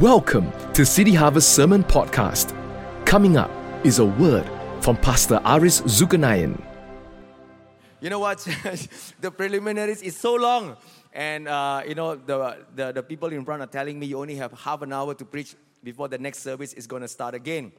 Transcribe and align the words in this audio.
Welcome 0.00 0.50
to 0.72 0.84
City 0.84 1.14
Harvest 1.14 1.54
Sermon 1.54 1.84
Podcast. 1.84 2.52
Coming 3.06 3.36
up 3.36 3.48
is 3.84 4.00
a 4.00 4.04
word 4.04 4.44
from 4.80 4.96
Pastor 4.96 5.40
Aries 5.44 5.82
Zulkarnain. 5.82 6.60
You 8.00 8.10
know 8.10 8.18
what? 8.18 8.38
the 9.20 9.30
preliminaries 9.30 10.02
is 10.02 10.16
so 10.16 10.34
long. 10.34 10.76
And, 11.12 11.46
uh, 11.46 11.82
you 11.86 11.94
know, 11.94 12.16
the, 12.16 12.56
the, 12.74 12.90
the 12.90 13.02
people 13.04 13.28
in 13.28 13.44
front 13.44 13.62
are 13.62 13.68
telling 13.68 14.00
me 14.00 14.06
you 14.06 14.18
only 14.18 14.34
have 14.34 14.50
half 14.58 14.82
an 14.82 14.92
hour 14.92 15.14
to 15.14 15.24
preach 15.24 15.54
before 15.84 16.08
the 16.08 16.18
next 16.18 16.40
service 16.40 16.72
is 16.72 16.88
going 16.88 17.02
to 17.02 17.08
start 17.08 17.36
again. 17.36 17.70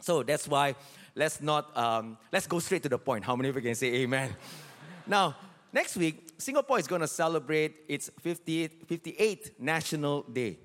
So 0.00 0.22
that's 0.22 0.46
why 0.46 0.76
let's 1.16 1.40
not, 1.40 1.76
um, 1.76 2.16
let's 2.32 2.46
go 2.46 2.60
straight 2.60 2.84
to 2.84 2.88
the 2.88 2.98
point. 2.98 3.24
How 3.24 3.34
many 3.34 3.48
of 3.48 3.56
you 3.56 3.62
can 3.62 3.74
say 3.74 3.92
amen? 4.02 4.36
now, 5.08 5.34
next 5.72 5.96
week, 5.96 6.28
Singapore 6.38 6.78
is 6.78 6.86
going 6.86 7.00
to 7.00 7.08
celebrate 7.08 7.74
its 7.88 8.08
50th, 8.24 8.86
58th 8.86 9.50
National 9.58 10.22
Day. 10.22 10.58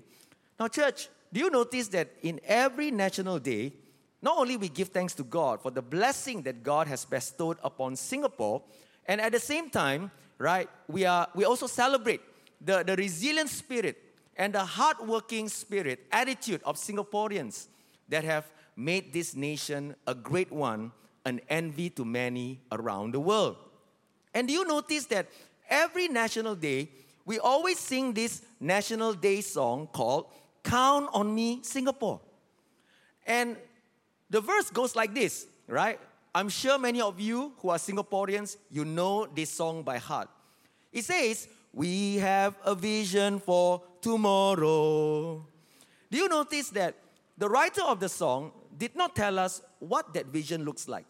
Now, 0.62 0.68
church, 0.68 1.08
do 1.32 1.40
you 1.40 1.50
notice 1.50 1.88
that 1.88 2.10
in 2.22 2.38
every 2.44 2.92
national 2.92 3.40
day, 3.40 3.72
not 4.22 4.38
only 4.38 4.56
we 4.56 4.68
give 4.68 4.90
thanks 4.90 5.12
to 5.14 5.24
God 5.24 5.60
for 5.60 5.72
the 5.72 5.82
blessing 5.82 6.42
that 6.42 6.62
God 6.62 6.86
has 6.86 7.04
bestowed 7.04 7.56
upon 7.64 7.96
Singapore, 7.96 8.62
and 9.06 9.20
at 9.20 9.32
the 9.32 9.40
same 9.40 9.70
time, 9.70 10.12
right, 10.38 10.68
we, 10.86 11.04
are, 11.04 11.26
we 11.34 11.44
also 11.44 11.66
celebrate 11.66 12.20
the, 12.60 12.84
the 12.84 12.94
resilient 12.94 13.48
spirit 13.48 14.00
and 14.36 14.54
the 14.54 14.64
hardworking 14.64 15.48
spirit, 15.48 16.06
attitude 16.12 16.60
of 16.64 16.76
Singaporeans 16.76 17.66
that 18.08 18.22
have 18.22 18.48
made 18.76 19.12
this 19.12 19.34
nation 19.34 19.96
a 20.06 20.14
great 20.14 20.52
one, 20.52 20.92
an 21.24 21.40
envy 21.48 21.90
to 21.90 22.04
many 22.04 22.60
around 22.70 23.14
the 23.14 23.20
world. 23.20 23.56
And 24.32 24.46
do 24.46 24.54
you 24.54 24.64
notice 24.64 25.06
that 25.06 25.26
every 25.68 26.06
national 26.06 26.54
day, 26.54 26.88
we 27.24 27.40
always 27.40 27.80
sing 27.80 28.12
this 28.12 28.42
National 28.60 29.12
Day 29.12 29.40
song 29.40 29.88
called 29.92 30.26
Count 30.62 31.08
on 31.12 31.34
me, 31.34 31.60
Singapore. 31.62 32.20
And 33.26 33.56
the 34.30 34.40
verse 34.40 34.70
goes 34.70 34.96
like 34.96 35.14
this, 35.14 35.46
right? 35.66 35.98
I'm 36.34 36.48
sure 36.48 36.78
many 36.78 37.00
of 37.00 37.20
you 37.20 37.52
who 37.58 37.70
are 37.70 37.78
Singaporeans, 37.78 38.56
you 38.70 38.84
know 38.84 39.26
this 39.26 39.50
song 39.50 39.82
by 39.82 39.98
heart. 39.98 40.28
It 40.92 41.04
says, 41.04 41.48
We 41.72 42.16
have 42.16 42.56
a 42.64 42.74
vision 42.74 43.38
for 43.38 43.82
tomorrow. 44.00 45.46
Do 46.10 46.18
you 46.18 46.28
notice 46.28 46.70
that 46.70 46.94
the 47.36 47.48
writer 47.48 47.82
of 47.82 48.00
the 48.00 48.08
song 48.08 48.52
did 48.76 48.96
not 48.96 49.14
tell 49.14 49.38
us 49.38 49.62
what 49.78 50.14
that 50.14 50.26
vision 50.26 50.64
looks 50.64 50.88
like? 50.88 51.06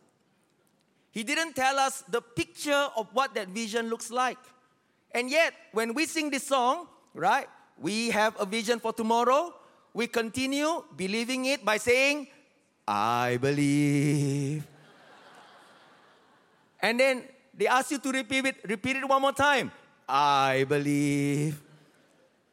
He 1.13 1.23
didn't 1.23 1.55
tell 1.55 1.79
us 1.79 2.03
the 2.09 2.23
picture 2.23 2.89
of 2.97 3.09
what 3.13 3.35
that 3.35 3.49
vision 3.49 3.89
looks 3.89 4.11
like. 4.11 4.39
And 5.15 5.31
yet, 5.31 5.53
when 5.73 5.95
we 5.95 6.07
sing 6.07 6.31
this 6.31 6.47
song, 6.47 6.89
right, 7.15 7.47
we 7.79 8.11
have 8.11 8.39
a 8.41 8.47
vision 8.47 8.79
for 8.79 8.93
tomorrow. 8.93 9.55
We 9.93 10.07
continue 10.07 10.85
believing 10.97 11.47
it 11.47 11.65
by 11.65 11.77
saying, 11.77 12.29
I 12.87 13.39
believe. 13.41 14.67
and 16.81 16.99
then 16.99 17.25
they 17.55 17.67
ask 17.67 17.91
you 17.91 17.99
to 17.99 18.11
repeat 18.11 18.47
it, 18.47 18.57
repeat 18.69 18.97
it 18.97 19.09
one 19.09 19.21
more 19.21 19.33
time. 19.33 19.71
I 20.09 20.65
believe. 20.69 21.61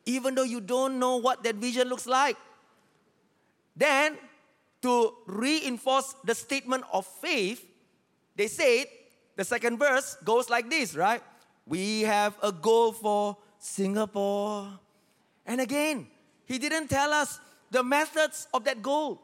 Even 0.05 0.35
though 0.35 0.43
you 0.43 0.61
don't 0.61 0.99
know 0.99 1.17
what 1.17 1.43
that 1.43 1.55
vision 1.55 1.87
looks 1.87 2.07
like. 2.07 2.37
Then, 3.75 4.17
to 4.81 5.13
reinforce 5.25 6.15
the 6.23 6.35
statement 6.35 6.83
of 6.91 7.05
faith, 7.05 7.65
they 8.35 8.47
said, 8.47 8.87
the 9.35 9.45
second 9.45 9.77
verse 9.77 10.17
goes 10.23 10.49
like 10.49 10.69
this, 10.69 10.95
right? 10.95 11.21
We 11.65 12.01
have 12.01 12.35
a 12.41 12.51
goal 12.51 12.91
for 12.91 13.37
Singapore. 13.57 14.79
And 15.49 15.59
again, 15.59 16.05
he 16.45 16.59
didn't 16.59 16.89
tell 16.89 17.11
us 17.11 17.39
the 17.71 17.83
methods 17.83 18.47
of 18.53 18.63
that 18.65 18.83
goal, 18.83 19.19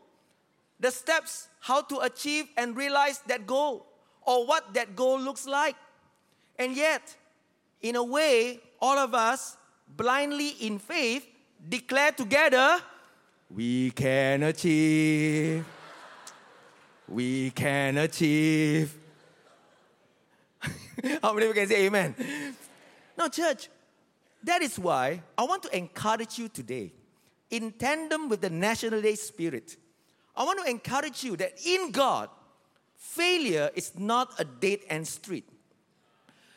the 0.80 0.90
steps 0.90 1.48
how 1.60 1.84
to 1.84 2.00
achieve 2.00 2.48
and 2.58 2.76
realize 2.76 3.20
that 3.28 3.46
goal, 3.46 3.86
or 4.26 4.48
what 4.48 4.74
that 4.74 4.96
goal 4.96 5.20
looks 5.20 5.46
like. 5.46 5.76
And 6.58 6.76
yet, 6.76 7.16
in 7.82 7.96
a 7.96 8.04
way, 8.04 8.60
all 8.82 8.98
of 8.98 9.14
us 9.14 9.56
blindly 9.88 10.50
in 10.62 10.80
faith 10.80 11.28
declare 11.70 12.12
together, 12.12 12.80
we 13.52 13.92
can 13.92 14.42
achieve. 14.42 15.64
We 17.08 17.52
can 17.52 18.00
achieve. 18.00 18.98
How 21.22 21.34
many 21.34 21.46
of 21.46 21.56
you 21.56 21.62
can 21.62 21.68
say 21.68 21.86
amen? 21.86 22.16
Now, 23.16 23.28
church, 23.28 23.70
that 24.46 24.62
is 24.62 24.80
why 24.80 25.22
I 25.38 25.44
want 25.44 25.64
to 25.64 25.76
encourage 25.76 26.40
you 26.40 26.48
today, 26.48 26.94
in 27.50 27.72
tandem 27.74 28.30
with 28.30 28.42
the 28.42 28.50
National 28.50 29.02
Day 29.02 29.16
spirit, 29.16 29.78
I 30.36 30.44
want 30.44 30.64
to 30.64 30.70
encourage 30.70 31.24
you 31.24 31.36
that 31.38 31.54
in 31.66 31.92
God, 31.92 32.30
failure 32.96 33.70
is 33.76 33.98
not 33.98 34.40
a 34.40 34.46
dead 34.46 34.80
end 34.90 35.08
street. 35.08 35.48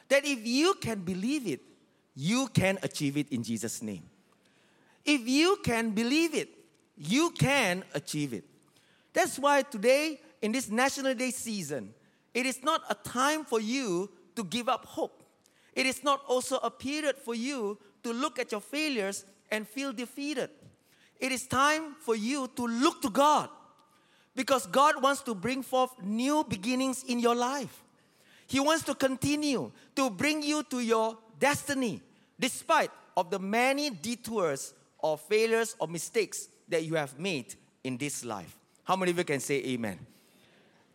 That 0.09 0.25
if 0.25 0.47
you 0.47 0.75
can 0.81 1.01
believe 1.01 1.47
it, 1.47 1.61
you 2.15 2.49
can 2.49 2.79
achieve 2.83 3.17
it 3.17 3.31
in 3.31 3.43
Jesus' 3.43 3.83
name. 3.83 4.03
If 5.05 5.29
you 5.29 5.59
can 5.63 5.91
believe 5.91 6.35
it, 6.35 6.49
you 6.97 7.31
can 7.31 7.85
achieve 7.95 8.33
it. 8.33 8.45
That's 9.13 9.39
why 9.39 9.63
today, 9.63 10.21
in 10.43 10.53
this 10.53 10.69
National 10.69 11.15
Day 11.15 11.31
season, 11.31 11.95
it 12.35 12.47
is 12.47 12.63
not 12.63 12.83
a 12.91 12.95
time 12.95 13.45
for 13.45 13.61
you 13.61 14.11
to 14.37 14.45
give 14.45 14.69
up 14.69 14.85
hope. 14.85 15.18
It 15.79 15.87
is 15.87 16.03
not 16.03 16.25
also 16.27 16.57
a 16.57 16.73
period 16.73 17.17
for 17.19 17.37
you 17.37 17.79
to 18.03 18.13
look 18.13 18.41
at 18.41 18.51
your 18.51 18.61
failures 18.61 19.25
and 19.49 19.65
feel 19.65 19.93
defeated. 19.93 20.51
It 21.21 21.31
is 21.31 21.47
time 21.47 21.95
for 22.01 22.17
you 22.17 22.51
to 22.57 22.67
look 22.67 23.01
to 23.03 23.11
God 23.11 23.49
because 24.35 24.67
God 24.67 25.01
wants 25.01 25.23
to 25.23 25.37
bring 25.37 25.63
forth 25.63 25.93
new 26.03 26.43
beginnings 26.43 27.05
in 27.05 27.21
your 27.21 27.37
life. 27.37 27.85
He 28.49 28.59
wants 28.59 28.83
to 28.87 28.95
continue 28.97 29.71
to 29.95 30.11
bring 30.11 30.43
you 30.43 30.65
to 30.65 30.81
your 30.81 31.17
destiny 31.39 32.03
despite 32.41 32.91
of 33.17 33.31
the 33.31 33.39
many 33.39 33.91
detours 33.91 34.75
or 34.99 35.17
failures 35.17 35.77
or 35.79 35.87
mistakes 35.87 36.49
that 36.67 36.83
you 36.87 36.97
have 36.97 37.17
made 37.21 37.55
in 37.85 37.97
this 37.97 38.25
life. 38.25 38.59
How 38.83 38.97
many 38.97 39.13
of 39.13 39.19
you 39.19 39.25
can 39.25 39.39
say 39.39 39.63
amen? 39.65 40.05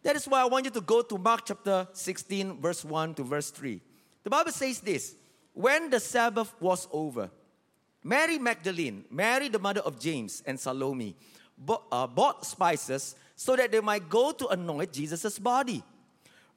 That 0.03 0.17
is 0.17 0.27
why 0.27 0.41
I 0.41 0.45
want 0.45 0.65
you 0.65 0.71
to 0.71 0.81
go 0.81 1.03
to 1.03 1.17
Mark 1.17 1.45
chapter 1.45 1.87
16 1.93 2.59
verse 2.59 2.83
1 2.83 3.13
to 3.13 3.23
verse 3.23 3.49
3. 3.49 3.79
The 4.23 4.29
Bible 4.29 4.51
says 4.51 4.79
this 4.79 5.15
when 5.53 5.89
the 5.89 5.99
Sabbath 5.99 6.53
was 6.59 6.87
over, 6.91 7.29
Mary 8.03 8.39
Magdalene, 8.39 9.05
Mary 9.09 9.49
the 9.49 9.59
mother 9.59 9.81
of 9.81 9.99
James 9.99 10.41
and 10.45 10.59
Salome, 10.59 11.15
bought, 11.57 11.85
uh, 11.91 12.41
spices 12.41 13.15
so 13.35 13.55
that 13.55 13.71
they 13.71 13.79
might 13.79 14.09
go 14.09 14.31
to 14.31 14.47
anoint 14.47 14.91
Jesus' 14.91 15.39
body. 15.39 15.83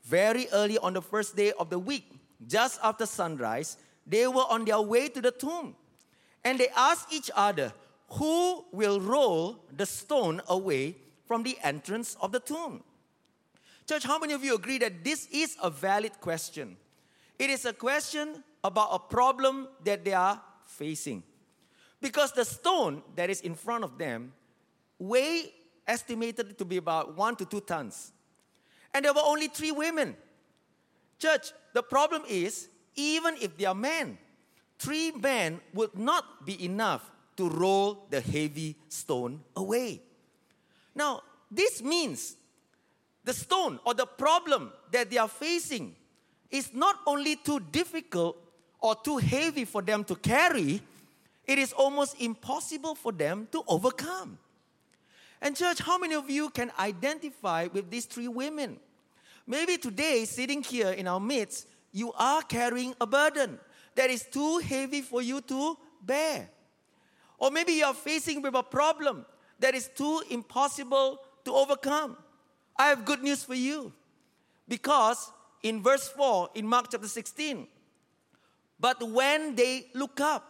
Very 0.05 0.47
early 0.53 0.79
on 0.79 0.93
the 0.93 1.03
first 1.03 1.37
day 1.37 1.53
of 1.59 1.71
the 1.71 1.79
week, 1.79 2.11
just 2.47 2.79
after 2.83 3.07
sunrise, 3.07 3.77
they 4.07 4.27
were 4.27 4.47
on 4.49 4.65
their 4.65 4.81
way 4.81 5.09
to 5.09 5.21
the 5.21 5.31
tomb. 5.33 5.75
And 6.45 6.61
they 6.61 6.69
asked 6.77 7.13
each 7.13 7.31
other, 7.35 7.73
Who 8.11 8.65
will 8.73 9.01
roll 9.01 9.65
the 9.77 9.87
stone 9.87 10.41
away 10.49 10.97
from 11.27 11.43
the 11.43 11.59
entrance 11.63 12.17
of 12.21 12.31
the 12.31 12.41
tomb? 12.41 12.85
Church, 13.89 14.05
how 14.05 14.19
many 14.19 14.33
of 14.33 14.45
you 14.45 14.55
agree 14.55 14.79
that 14.79 15.03
this 15.05 15.27
is 15.33 15.57
a 15.63 15.71
valid 15.71 16.21
question? 16.21 16.77
It 17.39 17.51
is 17.51 17.65
a 17.65 17.73
question 17.73 18.43
about 18.65 18.89
a 18.93 18.99
problem 18.99 19.69
that 19.85 20.05
they 20.05 20.15
are 20.15 20.41
facing. 20.65 21.23
Because 22.01 22.33
the 22.33 22.45
stone 22.45 23.03
that 23.15 23.31
is 23.31 23.41
in 23.41 23.55
front 23.55 23.85
of 23.85 23.99
them 23.99 24.33
weigh 24.99 25.53
estimated 25.87 26.59
to 26.59 26.65
be 26.65 26.77
about 26.77 27.17
one 27.17 27.37
to 27.37 27.45
two 27.45 27.61
tons. 27.61 28.13
And 28.93 29.05
there 29.05 29.13
were 29.13 29.25
only 29.25 29.49
three 29.49 29.73
women. 29.73 30.17
Church, 31.19 31.53
the 31.73 31.83
problem 31.83 32.23
is, 32.29 32.69
even 32.95 33.37
if 33.41 33.57
they 33.57 33.65
are 33.65 33.75
men, 33.75 34.19
three 34.79 35.13
men 35.13 35.61
would 35.75 35.97
not 35.97 36.45
be 36.45 36.65
enough 36.65 37.11
to 37.37 37.49
roll 37.49 38.07
the 38.11 38.21
heavy 38.21 38.77
stone 38.89 39.43
away. 39.55 40.03
Now, 40.95 41.23
this 41.51 41.83
means 41.83 42.37
the 43.25 43.33
stone 43.33 43.79
or 43.85 43.95
the 43.95 44.07
problem 44.07 44.73
that 44.93 45.11
they 45.11 45.19
are 45.19 45.29
facing 45.29 45.95
is 46.51 46.73
not 46.75 46.97
only 47.07 47.37
too 47.37 47.61
difficult 47.61 48.37
or 48.81 48.95
too 48.95 49.19
heavy 49.19 49.65
for 49.65 49.83
them 49.83 50.05
to 50.05 50.15
carry, 50.17 50.81
it 51.47 51.59
is 51.59 51.73
almost 51.73 52.21
impossible 52.21 52.95
for 52.95 53.13
them 53.13 53.49
to 53.53 53.63
overcome. 53.67 54.39
And, 55.41 55.57
church, 55.57 55.81
how 55.81 55.99
many 55.99 56.15
of 56.15 56.31
you 56.31 56.51
can 56.51 56.73
identify 56.79 57.69
with 57.73 57.91
these 57.91 58.07
three 58.07 58.29
women? 58.29 58.79
Maybe 59.47 59.77
today, 59.77 60.25
sitting 60.25 60.63
here 60.63 60.91
in 60.91 61.07
our 61.07 61.21
midst, 61.21 61.69
you 61.93 62.13
are 62.15 62.43
carrying 62.43 62.95
a 63.01 63.07
burden 63.07 63.59
that 63.95 64.11
is 64.11 64.25
too 64.25 64.59
heavy 64.59 65.03
for 65.03 65.23
you 65.23 65.41
to 65.43 65.77
bear. 66.03 66.49
Or 67.39 67.51
maybe 67.51 67.73
you 67.73 67.85
are 67.85 67.95
facing 67.95 68.43
with 68.43 68.55
a 68.55 68.63
problem 68.63 69.27
that 69.59 69.75
is 69.75 69.89
too 69.95 70.23
impossible 70.31 71.21
to 71.45 71.53
overcome. 71.53 72.17
I 72.77 72.89
have 72.89 73.05
good 73.05 73.23
news 73.23 73.45
for 73.45 73.55
you. 73.55 73.93
Because 74.69 75.31
in 75.63 75.83
verse 75.83 76.09
4 76.09 76.51
in 76.55 76.67
Mark 76.67 76.87
chapter 76.91 77.09
16. 77.09 77.67
But 78.79 79.03
when 79.03 79.55
they 79.55 79.87
look 79.95 80.21
up, 80.21 80.45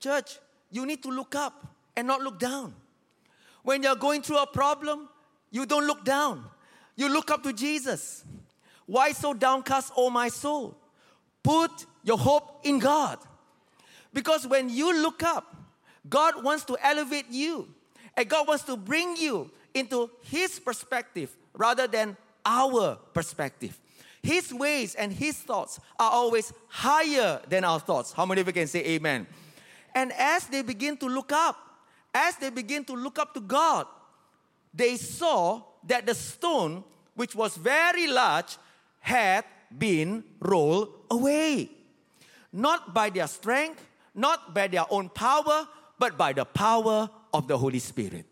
church, 0.00 0.38
you 0.70 0.84
need 0.86 1.02
to 1.02 1.10
look 1.10 1.34
up 1.34 1.66
and 1.96 2.06
not 2.06 2.20
look 2.20 2.38
down. 2.38 2.74
When 3.62 3.82
you're 3.82 3.96
going 3.96 4.22
through 4.22 4.38
a 4.38 4.46
problem, 4.46 5.08
you 5.50 5.64
don't 5.66 5.86
look 5.86 6.04
down. 6.04 6.44
You 6.96 7.08
look 7.08 7.30
up 7.30 7.42
to 7.44 7.52
Jesus. 7.52 8.24
Why 8.86 9.12
so 9.12 9.32
downcast, 9.32 9.92
O 9.96 10.10
my 10.10 10.28
soul? 10.28 10.76
Put 11.42 11.86
your 12.02 12.18
hope 12.18 12.60
in 12.64 12.78
God. 12.78 13.18
Because 14.12 14.46
when 14.46 14.68
you 14.68 15.00
look 15.00 15.22
up, 15.22 15.56
God 16.08 16.44
wants 16.44 16.64
to 16.64 16.76
elevate 16.82 17.26
you. 17.30 17.68
And 18.16 18.28
God 18.28 18.46
wants 18.46 18.64
to 18.64 18.76
bring 18.76 19.16
you 19.16 19.50
into 19.72 20.10
His 20.22 20.60
perspective 20.60 21.34
rather 21.54 21.86
than 21.86 22.16
our 22.44 22.96
perspective. 23.12 23.78
His 24.24 24.54
ways 24.54 24.94
and 24.94 25.12
His 25.12 25.36
thoughts 25.36 25.78
are 26.00 26.10
always 26.10 26.50
higher 26.68 27.42
than 27.46 27.62
our 27.62 27.78
thoughts. 27.78 28.10
How 28.10 28.24
many 28.24 28.40
of 28.40 28.46
you 28.46 28.54
can 28.54 28.66
say 28.66 28.82
amen? 28.96 29.26
And 29.94 30.12
as 30.18 30.46
they 30.46 30.62
begin 30.62 30.96
to 30.96 31.06
look 31.06 31.30
up, 31.30 31.58
as 32.14 32.36
they 32.36 32.48
begin 32.48 32.86
to 32.86 32.94
look 32.94 33.18
up 33.18 33.34
to 33.34 33.40
God, 33.40 33.86
they 34.72 34.96
saw 34.96 35.62
that 35.86 36.06
the 36.06 36.14
stone, 36.14 36.84
which 37.14 37.34
was 37.34 37.58
very 37.58 38.06
large, 38.06 38.56
had 39.00 39.44
been 39.76 40.24
rolled 40.40 40.88
away. 41.10 41.68
Not 42.50 42.94
by 42.94 43.10
their 43.10 43.26
strength, 43.26 43.86
not 44.14 44.54
by 44.54 44.68
their 44.68 44.86
own 44.88 45.10
power, 45.10 45.68
but 45.98 46.16
by 46.16 46.32
the 46.32 46.46
power 46.46 47.10
of 47.34 47.46
the 47.46 47.58
Holy 47.58 47.78
Spirit. 47.78 48.24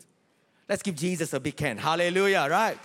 Let's 0.67 0.81
give 0.81 0.95
Jesus 0.95 1.33
a 1.33 1.39
big 1.39 1.59
hand. 1.59 1.79
Hallelujah, 1.79 2.47
right? 2.49 2.79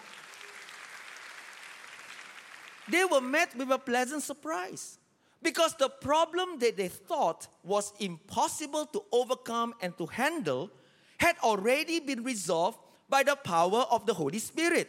They 2.91 3.05
were 3.05 3.21
met 3.21 3.57
with 3.57 3.71
a 3.71 3.79
pleasant 3.79 4.23
surprise 4.23 4.99
because 5.43 5.75
the 5.77 5.89
problem 5.89 6.59
that 6.59 6.77
they 6.77 6.89
thought 6.89 7.47
was 7.63 7.93
impossible 8.01 8.87
to 8.87 9.03
overcome 9.13 9.75
and 9.81 9.97
to 9.99 10.07
handle 10.07 10.71
had 11.19 11.37
already 11.43 12.01
been 12.01 12.25
resolved 12.25 12.79
by 13.09 13.23
the 13.23 13.37
power 13.37 13.87
of 13.91 14.07
the 14.07 14.15
Holy 14.15 14.39
Spirit. 14.39 14.89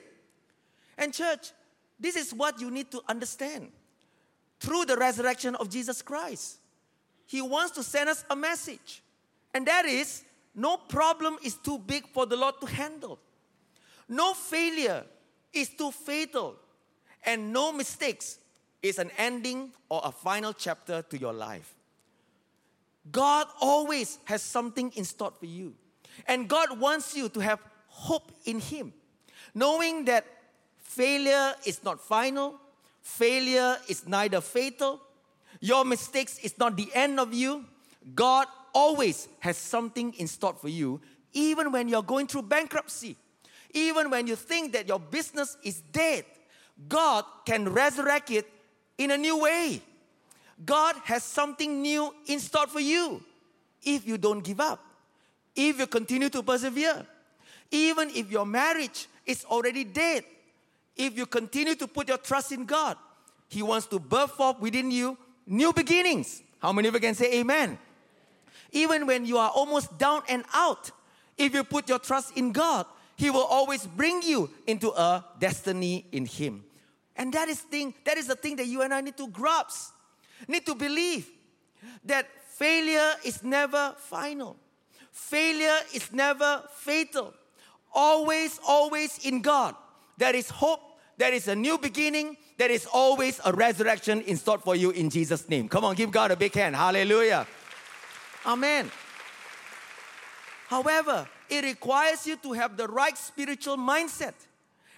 And, 0.98 1.14
church, 1.14 1.52
this 2.00 2.16
is 2.16 2.34
what 2.34 2.60
you 2.60 2.72
need 2.72 2.92
to 2.92 3.02
understand. 3.08 3.72
Through 4.60 4.86
the 4.86 4.98
resurrection 4.98 5.56
of 5.56 5.70
Jesus 5.70 6.02
Christ, 6.02 6.58
He 7.26 7.42
wants 7.42 7.72
to 7.72 7.84
send 7.84 8.10
us 8.10 8.26
a 8.30 8.36
message, 8.36 9.02
and 9.54 9.66
that 9.68 9.86
is 9.86 10.24
no 10.54 10.78
problem 10.78 11.38
is 11.44 11.56
too 11.56 11.78
big 11.80 12.08
for 12.08 12.26
the 12.26 12.36
Lord 12.36 12.56
to 12.62 12.68
handle. 12.68 13.20
No 14.08 14.34
failure 14.34 15.06
is 15.54 15.70
too 15.70 15.92
fatal, 15.92 16.56
and 17.30 17.54
no 17.54 17.72
mistakes 17.72 18.40
is 18.82 18.98
an 18.98 19.12
ending 19.16 19.72
or 19.88 20.02
a 20.04 20.12
final 20.12 20.52
chapter 20.52 21.04
to 21.04 21.18
your 21.18 21.32
life. 21.32 21.76
God 23.12 23.46
always 23.62 24.18
has 24.26 24.42
something 24.42 24.92
in 24.96 25.06
store 25.06 25.32
for 25.40 25.46
you. 25.46 25.76
And 26.28 26.48
God 26.50 26.80
wants 26.80 27.16
you 27.16 27.30
to 27.30 27.40
have 27.40 27.60
hope 27.88 28.32
in 28.46 28.60
Him, 28.60 28.94
knowing 29.54 30.06
that 30.06 30.26
failure 30.80 31.54
is 31.66 31.84
not 31.84 32.02
final, 32.02 32.56
failure 33.02 33.78
is 33.88 34.08
neither 34.08 34.42
fatal, 34.42 35.00
your 35.60 35.86
mistakes 35.86 36.40
is 36.40 36.58
not 36.58 36.76
the 36.76 36.90
end 36.96 37.20
of 37.20 37.32
you. 37.32 37.64
God 38.16 38.48
always 38.74 39.28
has 39.40 39.56
something 39.58 40.14
in 40.14 40.26
store 40.28 40.54
for 40.54 40.70
you, 40.70 41.00
even 41.34 41.72
when 41.72 41.90
you're 41.90 42.02
going 42.02 42.26
through 42.26 42.44
bankruptcy, 42.44 43.16
even 43.72 44.10
when 44.10 44.26
you 44.26 44.36
think 44.36 44.74
that 44.74 44.88
your 44.88 45.00
business 45.00 45.58
is 45.64 45.82
dead. 45.92 46.26
God 46.88 47.26
can 47.46 47.68
resurrect 47.70 48.32
it 48.32 48.48
in 48.98 49.12
a 49.12 49.18
new 49.18 49.38
way. 49.40 49.82
God 50.66 50.96
has 51.06 51.24
something 51.24 51.82
new 51.82 52.14
in 52.28 52.40
store 52.40 52.68
for 52.68 52.80
you 52.80 53.24
if 53.84 54.06
you 54.08 54.18
don't 54.18 54.44
give 54.44 54.60
up, 54.60 54.84
if 55.56 55.80
you 55.80 55.88
continue 55.88 56.30
to 56.30 56.44
persevere. 56.44 57.06
Even 57.72 58.10
if 58.10 58.32
your 58.32 58.46
marriage 58.46 59.08
is 59.26 59.46
already 59.46 59.84
dead, 59.84 60.24
if 60.96 61.16
you 61.16 61.26
continue 61.26 61.76
to 61.76 61.88
put 61.88 62.08
your 62.08 62.18
trust 62.18 62.52
in 62.52 62.66
God, 62.66 62.98
He 63.48 63.62
wants 63.62 63.86
to 63.88 64.00
birth 64.00 64.32
forth 64.32 64.60
within 64.60 64.92
you 64.92 65.18
new 65.46 65.72
beginnings. 65.72 66.42
How 66.60 66.74
many 66.74 66.88
of 66.88 66.94
you 66.94 67.00
can 67.00 67.16
say 67.16 67.40
amen? 67.40 67.78
Even 68.72 69.08
when 69.08 69.26
you 69.26 69.38
are 69.38 69.50
almost 69.50 69.98
down 69.98 70.24
and 70.28 70.44
out, 70.54 70.92
if 71.38 71.54
you 71.54 71.64
put 71.64 71.88
your 71.88 72.00
trust 72.00 72.36
in 72.36 72.52
God, 72.52 72.86
He 73.16 73.30
will 73.30 73.46
always 73.46 73.86
bring 73.86 74.22
you 74.22 74.50
into 74.68 74.92
a 74.92 75.24
destiny 75.40 76.06
in 76.12 76.26
Him. 76.26 76.64
And 77.20 77.34
that 77.34 77.50
is 77.50 77.60
thing, 77.60 77.94
that 78.06 78.18
is 78.18 78.28
the 78.28 78.36
thing 78.36 78.56
that 78.56 78.66
you 78.66 78.82
and 78.82 78.94
I 78.94 79.02
need 79.02 79.18
to 79.18 79.28
grasp, 79.28 79.94
need 80.48 80.66
to 80.66 80.74
believe 80.74 81.30
that 82.06 82.28
failure 82.56 83.12
is 83.26 83.44
never 83.44 83.94
final. 83.98 84.56
Failure 85.12 85.80
is 85.94 86.14
never 86.14 86.64
fatal. 86.74 87.34
Always, 87.94 88.58
always 88.66 89.20
in 89.26 89.42
God. 89.42 89.76
There 90.18 90.34
is 90.34 90.50
hope, 90.50 90.80
there 91.18 91.34
is 91.34 91.50
a 91.50 91.56
new 91.56 91.78
beginning, 91.78 92.38
there 92.58 92.72
is 92.72 92.86
always 92.86 93.42
a 93.44 93.52
resurrection 93.52 94.22
in 94.22 94.38
store 94.38 94.60
for 94.60 94.78
you 94.78 94.92
in 94.92 95.10
Jesus' 95.10 95.50
name. 95.50 95.68
Come 95.68 95.84
on, 95.84 95.96
give 95.96 96.12
God 96.12 96.32
a 96.32 96.38
big 96.38 96.54
hand. 96.54 96.74
Hallelujah. 96.74 97.46
Amen. 98.46 98.90
However, 100.68 101.28
it 101.50 101.66
requires 101.66 102.26
you 102.26 102.38
to 102.38 102.54
have 102.54 102.78
the 102.78 102.88
right 102.88 103.18
spiritual 103.18 103.76
mindset 103.76 104.36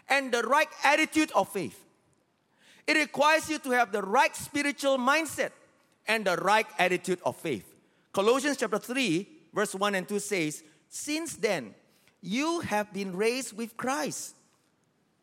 and 0.08 0.32
the 0.32 0.44
right 0.44 0.70
attitude 0.84 1.32
of 1.34 1.50
faith. 1.50 1.84
It 2.88 2.98
requires 2.98 3.50
you 3.50 3.60
to 3.60 3.72
have 3.72 3.92
the 3.92 4.02
right 4.02 4.36
spiritual 4.36 4.98
mindset 4.98 5.52
and 6.08 6.26
the 6.26 6.36
right 6.38 6.68
attitude 6.78 7.20
of 7.26 7.38
faith. 7.38 7.66
Colossians 8.12 8.58
chapter 8.58 8.80
3, 8.80 9.28
verse 9.54 9.74
1 9.74 9.96
and 9.96 10.08
2 10.08 10.20
says, 10.20 10.64
Since 10.90 11.36
then, 11.36 11.74
you 12.22 12.60
have 12.62 12.92
been 12.94 13.16
raised 13.16 13.56
with 13.56 13.78
Christ. 13.78 14.36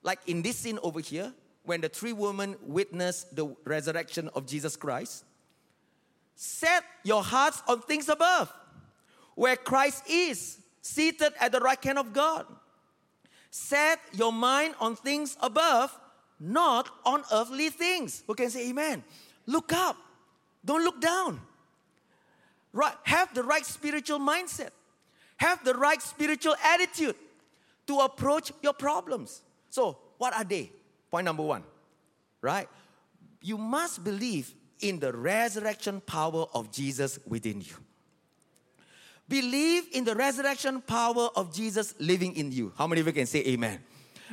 Like 0.02 0.20
in 0.26 0.42
this 0.42 0.58
scene 0.58 0.78
over 0.82 1.00
here, 1.00 1.32
when 1.64 1.80
the 1.80 1.88
three 1.88 2.12
women 2.12 2.56
witnessed 2.62 3.36
the 3.36 3.54
resurrection 3.64 4.30
of 4.34 4.46
Jesus 4.46 4.76
Christ, 4.76 5.24
set 6.34 6.82
your 7.04 7.22
hearts 7.22 7.62
on 7.68 7.82
things 7.82 8.08
above, 8.08 8.52
where 9.34 9.56
Christ 9.56 10.04
is, 10.08 10.58
seated 10.80 11.32
at 11.38 11.52
the 11.52 11.60
right 11.60 11.82
hand 11.84 11.98
of 11.98 12.12
God. 12.12 12.46
Set 13.50 14.00
your 14.12 14.32
mind 14.32 14.74
on 14.80 14.96
things 14.96 15.36
above, 15.40 15.96
not 16.40 16.88
on 17.04 17.22
earthly 17.32 17.70
things. 17.70 18.22
Who 18.26 18.34
can 18.34 18.50
say 18.50 18.68
amen? 18.70 19.02
Look 19.46 19.72
up, 19.72 19.96
don't 20.64 20.84
look 20.84 21.00
down. 21.00 21.40
Right, 22.72 22.94
have 23.04 23.34
the 23.34 23.42
right 23.42 23.64
spiritual 23.64 24.18
mindset. 24.18 24.70
Have 25.38 25.64
the 25.64 25.74
right 25.74 26.02
spiritual 26.02 26.54
attitude 26.64 27.14
to 27.86 27.98
approach 28.00 28.52
your 28.62 28.72
problems. 28.72 29.42
So, 29.70 29.98
what 30.18 30.34
are 30.34 30.44
they? 30.44 30.70
Point 31.10 31.24
number 31.24 31.42
one, 31.42 31.64
right? 32.42 32.68
You 33.40 33.56
must 33.56 34.04
believe 34.04 34.52
in 34.80 34.98
the 34.98 35.12
resurrection 35.12 36.00
power 36.00 36.46
of 36.54 36.70
Jesus 36.70 37.18
within 37.26 37.60
you. 37.60 37.74
Believe 39.28 39.84
in 39.92 40.04
the 40.04 40.14
resurrection 40.14 40.80
power 40.80 41.28
of 41.36 41.54
Jesus 41.54 41.94
living 41.98 42.36
in 42.36 42.50
you. 42.50 42.72
How 42.76 42.86
many 42.86 43.00
of 43.00 43.06
you 43.06 43.12
can 43.12 43.26
say 43.26 43.44
amen? 43.46 43.78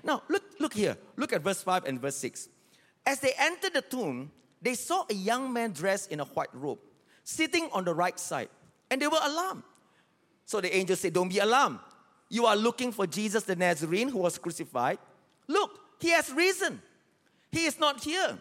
Now, 0.04 0.24
look, 0.30 0.44
look 0.60 0.74
here. 0.74 0.98
Look 1.16 1.34
at 1.34 1.42
verse 1.42 1.62
5 1.62 1.86
and 1.86 2.02
verse 2.02 2.16
6. 2.18 2.50
As 3.06 3.20
they 3.20 3.34
entered 3.38 3.74
the 3.74 3.82
tomb, 3.82 4.32
they 4.62 4.74
saw 4.74 5.06
a 5.10 5.14
young 5.14 5.54
man 5.54 5.72
dressed 5.72 6.12
in 6.12 6.20
a 6.20 6.26
white 6.26 6.54
robe, 6.54 6.80
sitting 7.24 7.70
on 7.72 7.86
the 7.86 7.94
right 7.94 8.20
side, 8.20 8.50
and 8.90 9.02
they 9.02 9.08
were 9.08 9.20
alarmed. 9.22 9.64
So 10.46 10.62
the 10.62 10.76
angel 10.76 10.96
said, 10.96 11.14
Don't 11.14 11.30
be 11.30 11.40
alarmed. 11.40 11.80
You 12.30 12.46
are 12.46 12.56
looking 12.56 12.92
for 12.92 13.06
Jesus 13.06 13.44
the 13.44 13.56
Nazarene 13.56 14.10
who 14.10 14.20
was 14.20 14.38
crucified. 14.38 14.98
Look, 15.48 15.80
he 16.00 16.10
has 16.10 16.32
risen. 16.32 16.82
He 17.52 17.66
is 17.66 17.80
not 17.80 18.04
here. 18.04 18.38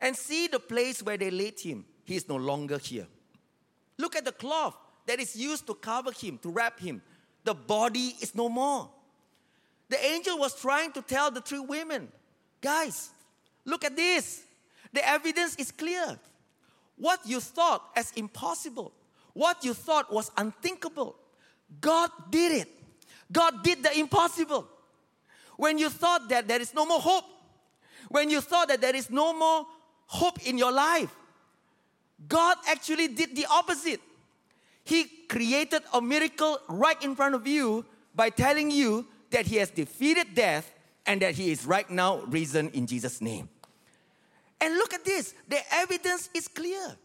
And 0.00 0.16
see 0.16 0.48
the 0.48 0.58
place 0.58 1.02
where 1.02 1.16
they 1.16 1.30
laid 1.30 1.60
him. 1.60 1.84
He 2.04 2.16
is 2.16 2.28
no 2.28 2.36
longer 2.36 2.78
here. 2.78 3.06
Look 3.98 4.16
at 4.16 4.24
the 4.24 4.32
cloth 4.32 4.74
that 5.06 5.20
is 5.20 5.36
used 5.36 5.66
to 5.66 5.74
cover 5.74 6.10
him, 6.10 6.38
to 6.42 6.50
wrap 6.50 6.80
him. 6.80 7.02
The 7.44 7.54
body 7.54 8.16
is 8.20 8.34
no 8.34 8.48
more. 8.48 8.90
The 9.90 10.02
angel 10.06 10.38
was 10.38 10.54
trying 10.54 10.92
to 10.92 11.02
tell 11.02 11.32
the 11.32 11.40
three 11.40 11.58
women, 11.58 12.08
guys, 12.60 13.10
look 13.64 13.84
at 13.84 13.96
this. 13.96 14.44
The 14.92 15.06
evidence 15.06 15.56
is 15.56 15.72
clear. 15.72 16.18
What 16.96 17.20
you 17.26 17.40
thought 17.40 17.82
as 17.96 18.12
impossible, 18.12 18.92
what 19.32 19.64
you 19.64 19.74
thought 19.74 20.12
was 20.12 20.30
unthinkable, 20.36 21.16
God 21.80 22.10
did 22.30 22.52
it. 22.62 22.68
God 23.32 23.64
did 23.64 23.82
the 23.82 23.98
impossible. 23.98 24.68
When 25.56 25.76
you 25.76 25.90
thought 25.90 26.28
that 26.28 26.46
there 26.46 26.60
is 26.60 26.72
no 26.72 26.86
more 26.86 27.00
hope, 27.00 27.24
when 28.08 28.30
you 28.30 28.40
thought 28.40 28.68
that 28.68 28.80
there 28.80 28.94
is 28.94 29.10
no 29.10 29.36
more 29.36 29.66
hope 30.06 30.46
in 30.46 30.56
your 30.56 30.72
life, 30.72 31.14
God 32.28 32.58
actually 32.68 33.08
did 33.08 33.34
the 33.34 33.46
opposite. 33.50 34.00
He 34.84 35.04
created 35.28 35.82
a 35.92 36.00
miracle 36.00 36.60
right 36.68 37.00
in 37.02 37.16
front 37.16 37.34
of 37.34 37.46
you 37.46 37.84
by 38.14 38.30
telling 38.30 38.70
you 38.70 39.06
that 39.30 39.46
He 39.46 39.56
has 39.56 39.70
defeated 39.70 40.34
death 40.34 40.72
and 41.06 41.22
that 41.22 41.34
He 41.34 41.50
is 41.50 41.64
right 41.64 41.88
now 41.88 42.18
risen 42.26 42.70
in 42.70 42.86
Jesus' 42.86 43.20
name. 43.20 43.48
And 44.60 44.74
look 44.74 44.92
at 44.92 45.04
this 45.04 45.34
the 45.48 45.58
evidence 45.72 46.28
is 46.34 46.48
clear. 46.48 46.96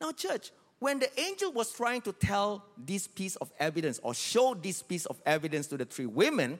Now, 0.00 0.12
church, 0.12 0.50
when 0.78 0.98
the 0.98 1.20
angel 1.20 1.52
was 1.52 1.72
trying 1.72 2.00
to 2.02 2.12
tell 2.12 2.64
this 2.76 3.06
piece 3.06 3.36
of 3.36 3.52
evidence 3.58 4.00
or 4.02 4.14
show 4.14 4.54
this 4.54 4.82
piece 4.82 5.06
of 5.06 5.20
evidence 5.26 5.66
to 5.68 5.76
the 5.76 5.84
three 5.84 6.06
women, 6.06 6.58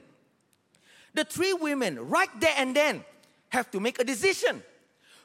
the 1.13 1.23
three 1.23 1.53
women, 1.53 1.99
right 2.07 2.29
there 2.39 2.53
and 2.57 2.75
then, 2.75 3.03
have 3.49 3.69
to 3.71 3.79
make 3.79 3.99
a 3.99 4.03
decision 4.03 4.63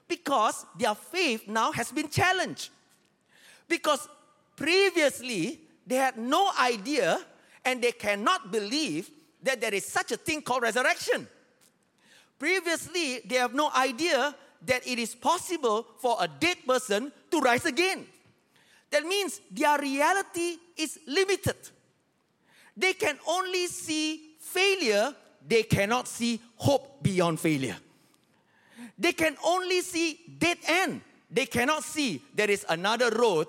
because 0.08 0.66
their 0.78 0.94
faith 0.94 1.46
now 1.46 1.72
has 1.72 1.92
been 1.92 2.08
challenged. 2.08 2.70
Because 3.68 4.08
previously, 4.56 5.60
they 5.86 5.96
had 5.96 6.16
no 6.18 6.50
idea 6.60 7.20
and 7.64 7.82
they 7.82 7.92
cannot 7.92 8.50
believe 8.50 9.10
that 9.46 9.60
there 9.60 9.72
is 9.72 9.86
such 9.86 10.12
a 10.12 10.16
thing 10.16 10.42
called 10.42 10.62
resurrection. 10.62 11.26
Previously, 12.38 13.20
they 13.24 13.36
have 13.36 13.54
no 13.54 13.70
idea 13.74 14.34
that 14.66 14.86
it 14.86 14.98
is 14.98 15.14
possible 15.14 15.86
for 15.98 16.16
a 16.20 16.28
dead 16.28 16.58
person 16.66 17.12
to 17.30 17.38
rise 17.40 17.64
again. 17.64 18.06
That 18.90 19.04
means 19.04 19.40
their 19.50 19.78
reality 19.78 20.56
is 20.76 20.98
limited. 21.06 21.56
They 22.76 22.92
can 22.92 23.18
only 23.26 23.66
see 23.68 24.36
failure, 24.40 25.14
they 25.46 25.62
cannot 25.62 26.08
see 26.08 26.40
hope 26.56 27.02
beyond 27.02 27.40
failure. 27.40 27.76
They 28.98 29.12
can 29.12 29.36
only 29.44 29.80
see 29.80 30.20
dead 30.38 30.58
end. 30.66 31.00
They 31.30 31.46
cannot 31.46 31.82
see 31.84 32.22
there 32.34 32.50
is 32.50 32.64
another 32.68 33.10
road 33.10 33.48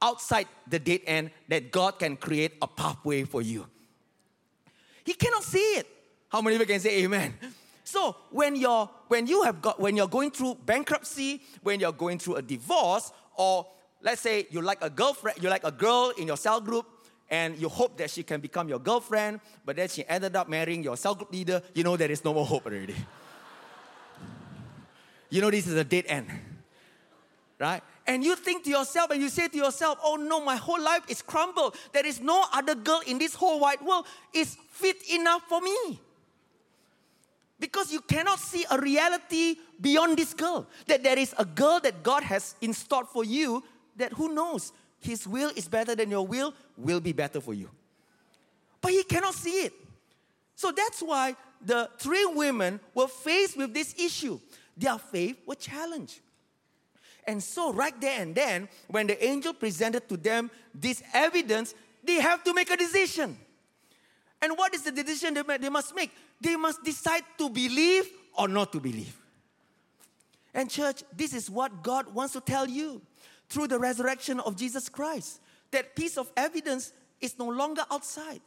outside 0.00 0.46
the 0.66 0.78
dead 0.78 1.00
end 1.06 1.30
that 1.48 1.70
God 1.70 1.98
can 1.98 2.16
create 2.16 2.52
a 2.60 2.66
pathway 2.66 3.24
for 3.24 3.42
you. 3.42 3.66
He 5.08 5.14
cannot 5.14 5.42
see 5.42 5.68
it. 5.80 5.86
How 6.28 6.42
many 6.42 6.56
of 6.56 6.60
you 6.60 6.66
can 6.66 6.80
say 6.80 7.02
amen? 7.02 7.34
So 7.84 8.14
when 8.28 8.54
you're 8.54 8.84
when 9.08 9.26
you 9.26 9.44
have 9.44 9.62
got 9.62 9.80
when 9.80 9.96
you're 9.96 10.14
going 10.18 10.30
through 10.30 10.58
bankruptcy, 10.66 11.40
when 11.62 11.80
you're 11.80 11.98
going 12.04 12.18
through 12.18 12.34
a 12.34 12.42
divorce, 12.42 13.10
or 13.34 13.66
let's 14.02 14.20
say 14.20 14.46
you 14.50 14.60
like 14.60 14.84
a 14.84 14.90
girlfriend, 14.90 15.42
you 15.42 15.48
like 15.48 15.64
a 15.64 15.72
girl 15.72 16.12
in 16.18 16.26
your 16.26 16.36
cell 16.36 16.60
group, 16.60 16.84
and 17.30 17.56
you 17.56 17.70
hope 17.70 17.96
that 17.96 18.10
she 18.10 18.22
can 18.22 18.42
become 18.42 18.68
your 18.68 18.78
girlfriend, 18.78 19.40
but 19.64 19.76
then 19.76 19.88
she 19.88 20.04
ended 20.06 20.36
up 20.36 20.50
marrying 20.50 20.82
your 20.82 20.98
cell 20.98 21.14
group 21.14 21.32
leader, 21.32 21.62
you 21.72 21.82
know 21.82 21.96
there 21.96 22.10
is 22.10 22.22
no 22.22 22.34
more 22.34 22.44
hope 22.44 22.66
already. 22.66 22.94
you 25.30 25.40
know 25.40 25.50
this 25.50 25.66
is 25.66 25.72
a 25.72 25.84
dead 25.84 26.04
end. 26.08 26.28
Right? 27.58 27.82
And 28.08 28.24
you 28.24 28.36
think 28.36 28.64
to 28.64 28.70
yourself 28.70 29.10
and 29.10 29.20
you 29.20 29.28
say 29.28 29.48
to 29.48 29.56
yourself, 29.56 29.98
oh 30.02 30.16
no, 30.16 30.42
my 30.42 30.56
whole 30.56 30.80
life 30.80 31.02
is 31.08 31.20
crumbled. 31.20 31.76
There 31.92 32.06
is 32.06 32.22
no 32.22 32.42
other 32.54 32.74
girl 32.74 33.02
in 33.06 33.18
this 33.18 33.34
whole 33.34 33.60
wide 33.60 33.82
world 33.82 34.06
is 34.32 34.56
fit 34.70 34.96
enough 35.12 35.42
for 35.46 35.60
me. 35.60 36.00
Because 37.60 37.92
you 37.92 38.00
cannot 38.00 38.38
see 38.38 38.64
a 38.70 38.80
reality 38.80 39.56
beyond 39.78 40.16
this 40.16 40.32
girl. 40.32 40.66
That 40.86 41.02
there 41.02 41.18
is 41.18 41.34
a 41.38 41.44
girl 41.44 41.80
that 41.80 42.02
God 42.02 42.22
has 42.22 42.54
in 42.62 42.72
store 42.72 43.04
for 43.04 43.24
you 43.24 43.62
that 43.96 44.14
who 44.14 44.32
knows, 44.34 44.72
His 45.00 45.28
will 45.28 45.50
is 45.54 45.68
better 45.68 45.94
than 45.94 46.10
your 46.10 46.26
will, 46.26 46.54
will 46.78 47.00
be 47.00 47.12
better 47.12 47.42
for 47.42 47.52
you. 47.52 47.68
But 48.80 48.92
He 48.92 49.02
cannot 49.02 49.34
see 49.34 49.66
it. 49.66 49.74
So 50.54 50.72
that's 50.72 51.02
why 51.02 51.36
the 51.60 51.90
three 51.98 52.24
women 52.24 52.80
were 52.94 53.08
faced 53.08 53.58
with 53.58 53.74
this 53.74 53.94
issue. 53.98 54.40
Their 54.78 54.96
faith 54.96 55.36
was 55.44 55.58
challenged. 55.58 56.20
And 57.28 57.42
so, 57.42 57.74
right 57.74 57.92
there 58.00 58.22
and 58.22 58.34
then, 58.34 58.70
when 58.86 59.06
the 59.06 59.22
angel 59.22 59.52
presented 59.52 60.08
to 60.08 60.16
them 60.16 60.50
this 60.74 61.02
evidence, 61.12 61.74
they 62.02 62.14
have 62.14 62.42
to 62.44 62.54
make 62.54 62.70
a 62.70 62.76
decision. 62.76 63.36
And 64.40 64.56
what 64.56 64.74
is 64.74 64.80
the 64.80 64.92
decision 64.92 65.34
they 65.34 65.68
must 65.68 65.94
make? 65.94 66.10
They 66.40 66.56
must 66.56 66.82
decide 66.82 67.24
to 67.36 67.50
believe 67.50 68.08
or 68.32 68.48
not 68.48 68.72
to 68.72 68.80
believe. 68.80 69.14
And, 70.54 70.70
church, 70.70 71.04
this 71.14 71.34
is 71.34 71.50
what 71.50 71.82
God 71.82 72.14
wants 72.14 72.32
to 72.32 72.40
tell 72.40 72.66
you 72.66 73.02
through 73.50 73.68
the 73.68 73.78
resurrection 73.78 74.40
of 74.40 74.56
Jesus 74.56 74.88
Christ. 74.88 75.42
That 75.70 75.94
piece 75.94 76.16
of 76.16 76.32
evidence 76.34 76.94
is 77.20 77.38
no 77.38 77.48
longer 77.48 77.84
outside. 77.90 78.40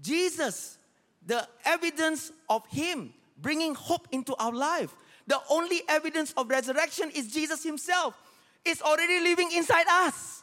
Jesus, 0.00 0.78
the 1.26 1.46
evidence 1.66 2.32
of 2.48 2.66
Him 2.68 3.12
bringing 3.36 3.74
hope 3.74 4.08
into 4.10 4.34
our 4.36 4.52
life, 4.52 4.94
the 5.30 5.38
only 5.48 5.80
evidence 5.88 6.34
of 6.36 6.50
resurrection 6.50 7.08
is 7.14 7.32
Jesus 7.32 7.62
Himself. 7.62 8.18
Is 8.62 8.82
already 8.82 9.20
living 9.20 9.48
inside 9.54 9.86
us. 9.88 10.42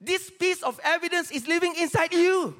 This 0.00 0.30
piece 0.30 0.62
of 0.62 0.80
evidence 0.82 1.30
is 1.30 1.46
living 1.46 1.74
inside 1.78 2.14
you. 2.14 2.54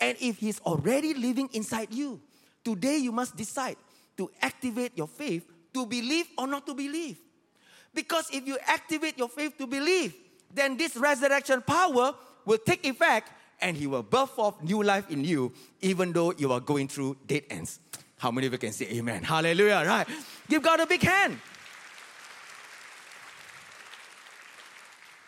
And 0.00 0.16
if 0.20 0.38
He's 0.38 0.58
already 0.60 1.14
living 1.14 1.50
inside 1.52 1.92
you, 1.92 2.20
today 2.64 2.96
you 2.96 3.12
must 3.12 3.36
decide 3.36 3.76
to 4.16 4.28
activate 4.40 4.96
your 4.96 5.06
faith 5.06 5.46
to 5.74 5.86
believe 5.86 6.26
or 6.36 6.48
not 6.48 6.66
to 6.66 6.74
believe. 6.74 7.18
Because 7.94 8.28
if 8.32 8.46
you 8.46 8.58
activate 8.66 9.18
your 9.18 9.28
faith 9.28 9.56
to 9.58 9.66
believe, 9.66 10.14
then 10.52 10.76
this 10.76 10.96
resurrection 10.96 11.62
power 11.62 12.14
will 12.44 12.58
take 12.58 12.84
effect 12.86 13.30
and 13.60 13.76
He 13.76 13.86
will 13.86 14.02
birth 14.02 14.30
forth 14.30 14.60
new 14.64 14.82
life 14.82 15.10
in 15.10 15.22
you, 15.22 15.52
even 15.82 16.12
though 16.12 16.32
you 16.32 16.50
are 16.50 16.60
going 16.60 16.88
through 16.88 17.18
dead 17.26 17.44
ends. 17.50 17.78
How 18.22 18.30
many 18.30 18.46
of 18.46 18.52
you 18.52 18.58
can 18.60 18.70
say 18.70 18.86
amen? 18.86 19.24
Hallelujah, 19.24 19.82
right? 19.84 20.06
Give 20.48 20.62
God 20.62 20.78
a 20.78 20.86
big 20.86 21.02
hand. 21.02 21.40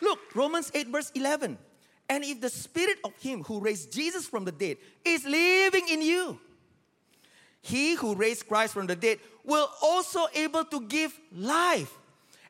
Look, 0.01 0.19
Romans 0.33 0.71
8, 0.73 0.87
verse 0.87 1.11
11. 1.13 1.57
And 2.07 2.23
if 2.23 2.39
the 2.39 2.49
spirit 2.49 2.99
of 3.03 3.11
him 3.19 3.43
who 3.43 3.59
raised 3.59 3.91
Jesus 3.91 4.25
from 4.27 4.45
the 4.45 4.53
dead 4.53 4.77
is 5.03 5.25
living 5.25 5.89
in 5.91 6.01
you, 6.01 6.39
he 7.59 7.95
who 7.95 8.15
raised 8.15 8.47
Christ 8.47 8.73
from 8.73 8.87
the 8.87 8.95
dead 8.95 9.19
will 9.43 9.69
also 9.83 10.27
able 10.33 10.63
to 10.63 10.79
give 10.79 11.19
life. 11.35 11.91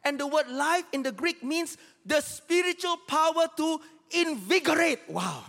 And 0.04 0.20
the 0.20 0.28
word 0.28 0.48
life 0.48 0.84
in 0.92 1.02
the 1.02 1.12
Greek 1.12 1.44
means 1.44 1.76
the 2.06 2.22
spiritual 2.22 2.98
power 3.08 3.48
to 3.58 3.82
invigorate. 4.12 5.10
Wow. 5.10 5.46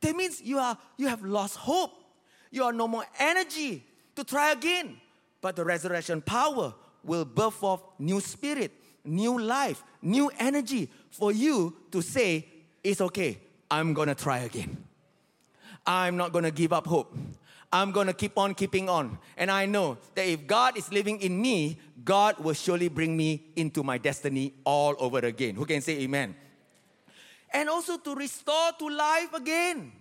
That 0.00 0.16
means 0.16 0.40
you 0.40 0.58
are 0.58 0.78
you 0.96 1.08
have 1.08 1.22
lost 1.22 1.56
hope. 1.56 1.92
You 2.50 2.64
are 2.64 2.72
no 2.72 2.88
more 2.88 3.04
energy 3.18 3.84
to 4.16 4.24
try 4.24 4.52
again. 4.52 4.96
But 5.40 5.56
the 5.56 5.64
resurrection 5.64 6.22
power 6.22 6.74
will 7.04 7.24
birth 7.24 7.54
forth 7.54 7.82
new 7.98 8.20
spirit, 8.20 8.72
new 9.04 9.38
life, 9.38 9.82
new 10.02 10.30
energy 10.38 10.90
for 11.10 11.32
you 11.32 11.76
to 11.92 12.02
say, 12.02 12.46
it's 12.82 13.00
okay. 13.00 13.38
I'm 13.70 13.94
to 14.08 14.14
try 14.14 14.38
again. 14.40 14.76
I'm 15.86 16.16
not 16.16 16.32
to 16.44 16.50
give 16.50 16.72
up 16.72 16.86
hope. 16.86 17.16
I'm 17.72 17.92
to 18.06 18.12
keep 18.12 18.38
on 18.38 18.54
keeping 18.54 18.88
on. 18.88 19.18
And 19.36 19.50
I 19.50 19.66
know 19.66 19.98
that 20.14 20.26
if 20.26 20.46
God 20.46 20.76
is 20.76 20.90
living 20.92 21.20
in 21.20 21.40
me, 21.40 21.78
God 22.04 22.38
will 22.38 22.54
surely 22.54 22.88
bring 22.88 23.16
me 23.16 23.42
into 23.56 23.82
my 23.82 23.98
destiny 23.98 24.54
all 24.64 24.94
over 24.98 25.18
again. 25.18 25.54
Who 25.54 25.64
can 25.66 25.80
say 25.80 26.00
amen? 26.00 26.34
And 27.52 27.68
also 27.68 27.98
to 27.98 28.14
restore 28.14 28.72
to 28.78 28.88
life 28.88 29.32
again. 29.34 29.92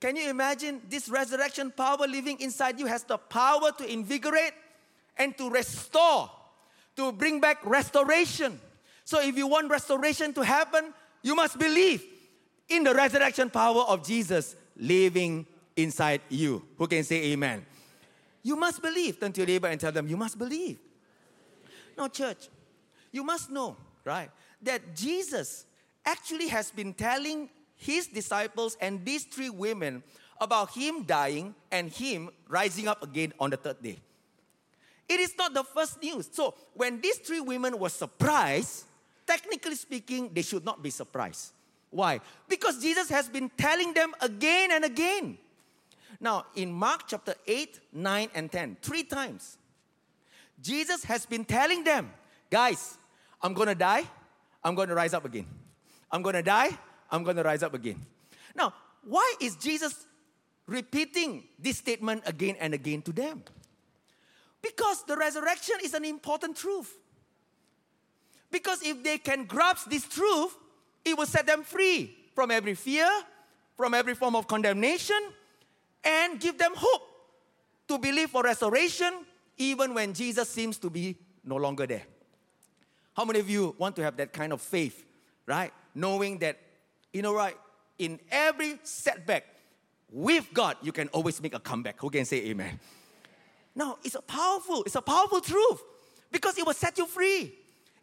Can 0.00 0.16
you 0.16 0.28
imagine 0.28 0.82
this 0.88 1.08
resurrection 1.08 1.70
power 1.70 2.06
living 2.06 2.38
inside 2.40 2.78
you 2.78 2.86
has 2.86 3.02
the 3.04 3.16
power 3.16 3.72
to 3.78 3.90
invigorate 3.90 4.52
and 5.16 5.36
to 5.38 5.50
restore, 5.50 6.30
to 6.96 7.12
bring 7.12 7.40
back 7.40 7.64
restoration. 7.64 8.60
So 9.04 9.20
if 9.20 9.36
you 9.36 9.46
want 9.46 9.70
restoration 9.70 10.32
to 10.34 10.42
happen, 10.42 10.92
you 11.22 11.34
must 11.34 11.58
believe 11.58 12.04
in 12.68 12.84
the 12.84 12.94
resurrection 12.94 13.50
power 13.50 13.82
of 13.82 14.06
Jesus 14.06 14.56
living 14.76 15.46
inside 15.76 16.20
you. 16.28 16.62
Who 16.76 16.86
can 16.86 17.04
say 17.04 17.32
amen? 17.32 17.64
You 18.42 18.56
must 18.56 18.82
believe. 18.82 19.18
Turn 19.18 19.32
to 19.32 19.40
your 19.40 19.46
neighbor 19.46 19.68
and 19.68 19.80
tell 19.80 19.92
them, 19.92 20.06
You 20.06 20.16
must 20.16 20.38
believe. 20.38 20.78
No, 21.96 22.08
church, 22.08 22.48
you 23.10 23.24
must 23.24 23.50
know, 23.50 23.76
right, 24.04 24.30
that 24.62 24.94
Jesus 24.94 25.64
actually 26.04 26.48
has 26.48 26.70
been 26.70 26.92
telling 26.92 27.48
his 27.76 28.06
disciples 28.06 28.76
and 28.80 29.04
these 29.04 29.24
three 29.24 29.50
women 29.50 30.02
about 30.40 30.74
him 30.74 31.04
dying 31.04 31.54
and 31.70 31.90
him 31.90 32.30
rising 32.48 32.88
up 32.88 33.02
again 33.02 33.32
on 33.38 33.50
the 33.50 33.56
third 33.56 33.82
day. 33.82 33.98
It 35.08 35.20
is 35.20 35.34
not 35.38 35.54
the 35.54 35.62
first 35.62 36.02
news. 36.02 36.28
So 36.32 36.54
when 36.74 37.00
these 37.00 37.18
three 37.18 37.40
women 37.40 37.78
were 37.78 37.88
surprised, 37.88 38.84
technically 39.26 39.76
speaking, 39.76 40.30
they 40.32 40.42
should 40.42 40.64
not 40.64 40.82
be 40.82 40.90
surprised. 40.90 41.52
Why? 41.90 42.20
Because 42.48 42.82
Jesus 42.82 43.08
has 43.10 43.28
been 43.28 43.50
telling 43.56 43.94
them 43.94 44.12
again 44.20 44.70
and 44.72 44.84
again. 44.84 45.38
Now, 46.20 46.46
in 46.54 46.72
Mark 46.72 47.02
chapter 47.06 47.34
8, 47.46 47.80
9, 47.92 48.28
and 48.34 48.50
10, 48.50 48.76
three 48.82 49.04
times, 49.04 49.58
Jesus 50.60 51.04
has 51.04 51.26
been 51.26 51.44
telling 51.44 51.84
them, 51.84 52.10
guys, 52.50 52.96
I'm 53.42 53.54
gonna 53.54 53.74
die, 53.74 54.04
I'm 54.64 54.74
gonna 54.74 54.94
rise 54.94 55.14
up 55.14 55.24
again. 55.24 55.46
I'm 56.10 56.22
gonna 56.22 56.42
die, 56.42 56.70
I'm 57.10 57.24
gonna 57.24 57.42
rise 57.42 57.62
up 57.62 57.74
again. 57.74 58.04
Now, 58.54 58.74
why 59.04 59.34
is 59.40 59.56
Jesus 59.56 60.06
repeating 60.66 61.44
this 61.58 61.78
statement 61.78 62.22
again 62.26 62.56
and 62.58 62.74
again 62.74 63.02
to 63.02 63.12
them? 63.12 63.42
Because 64.62 65.04
the 65.04 65.16
resurrection 65.16 65.76
is 65.84 65.94
an 65.94 66.04
important 66.04 66.56
truth. 66.56 66.92
Because 68.50 68.82
if 68.82 69.02
they 69.02 69.18
can 69.18 69.44
grasp 69.44 69.90
this 69.90 70.06
truth, 70.08 70.56
it 71.04 71.16
will 71.16 71.26
set 71.26 71.46
them 71.46 71.62
free 71.62 72.16
from 72.34 72.50
every 72.50 72.74
fear, 72.74 73.08
from 73.76 73.94
every 73.94 74.14
form 74.14 74.34
of 74.34 74.48
condemnation, 74.48 75.18
and 76.02 76.40
give 76.40 76.58
them 76.58 76.72
hope 76.74 77.02
to 77.88 77.98
believe 77.98 78.30
for 78.30 78.42
restoration 78.42 79.12
even 79.58 79.94
when 79.94 80.12
Jesus 80.12 80.48
seems 80.48 80.78
to 80.78 80.90
be 80.90 81.16
no 81.44 81.56
longer 81.56 81.86
there. 81.86 82.02
How 83.16 83.24
many 83.24 83.40
of 83.40 83.48
you 83.48 83.74
want 83.78 83.96
to 83.96 84.02
have 84.02 84.16
that 84.18 84.32
kind 84.32 84.52
of 84.52 84.60
faith, 84.60 85.04
right? 85.46 85.72
Knowing 85.94 86.38
that, 86.38 86.58
you 87.16 87.22
know, 87.22 87.34
right, 87.34 87.56
in 87.98 88.20
every 88.30 88.78
setback, 88.82 89.46
with 90.12 90.46
God, 90.52 90.76
you 90.82 90.92
can 90.92 91.08
always 91.08 91.40
make 91.42 91.54
a 91.54 91.58
comeback. 91.58 91.98
Who 91.98 92.10
can 92.10 92.26
say 92.26 92.44
amen? 92.48 92.78
Now, 93.74 93.96
it's 94.04 94.14
a 94.14 94.20
powerful, 94.20 94.82
it's 94.84 94.94
a 94.94 95.00
powerful 95.00 95.40
truth 95.40 95.82
because 96.30 96.58
it 96.58 96.66
will 96.66 96.74
set 96.74 96.98
you 96.98 97.06
free. 97.06 97.54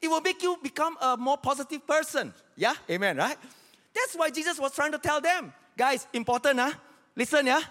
It 0.01 0.07
will 0.07 0.19
make 0.19 0.41
you 0.41 0.57
become 0.61 0.97
a 0.99 1.15
more 1.15 1.37
positive 1.37 1.85
person. 1.85 2.33
Yeah? 2.55 2.73
Amen, 2.89 3.17
right? 3.17 3.37
That's 3.93 4.15
why 4.15 4.31
Jesus 4.31 4.59
was 4.59 4.73
trying 4.73 4.91
to 4.93 4.97
tell 4.97 5.21
them, 5.21 5.53
guys, 5.77 6.07
important, 6.11 6.59
huh? 6.59 6.73
Listen, 7.15 7.45
yeah? 7.45 7.61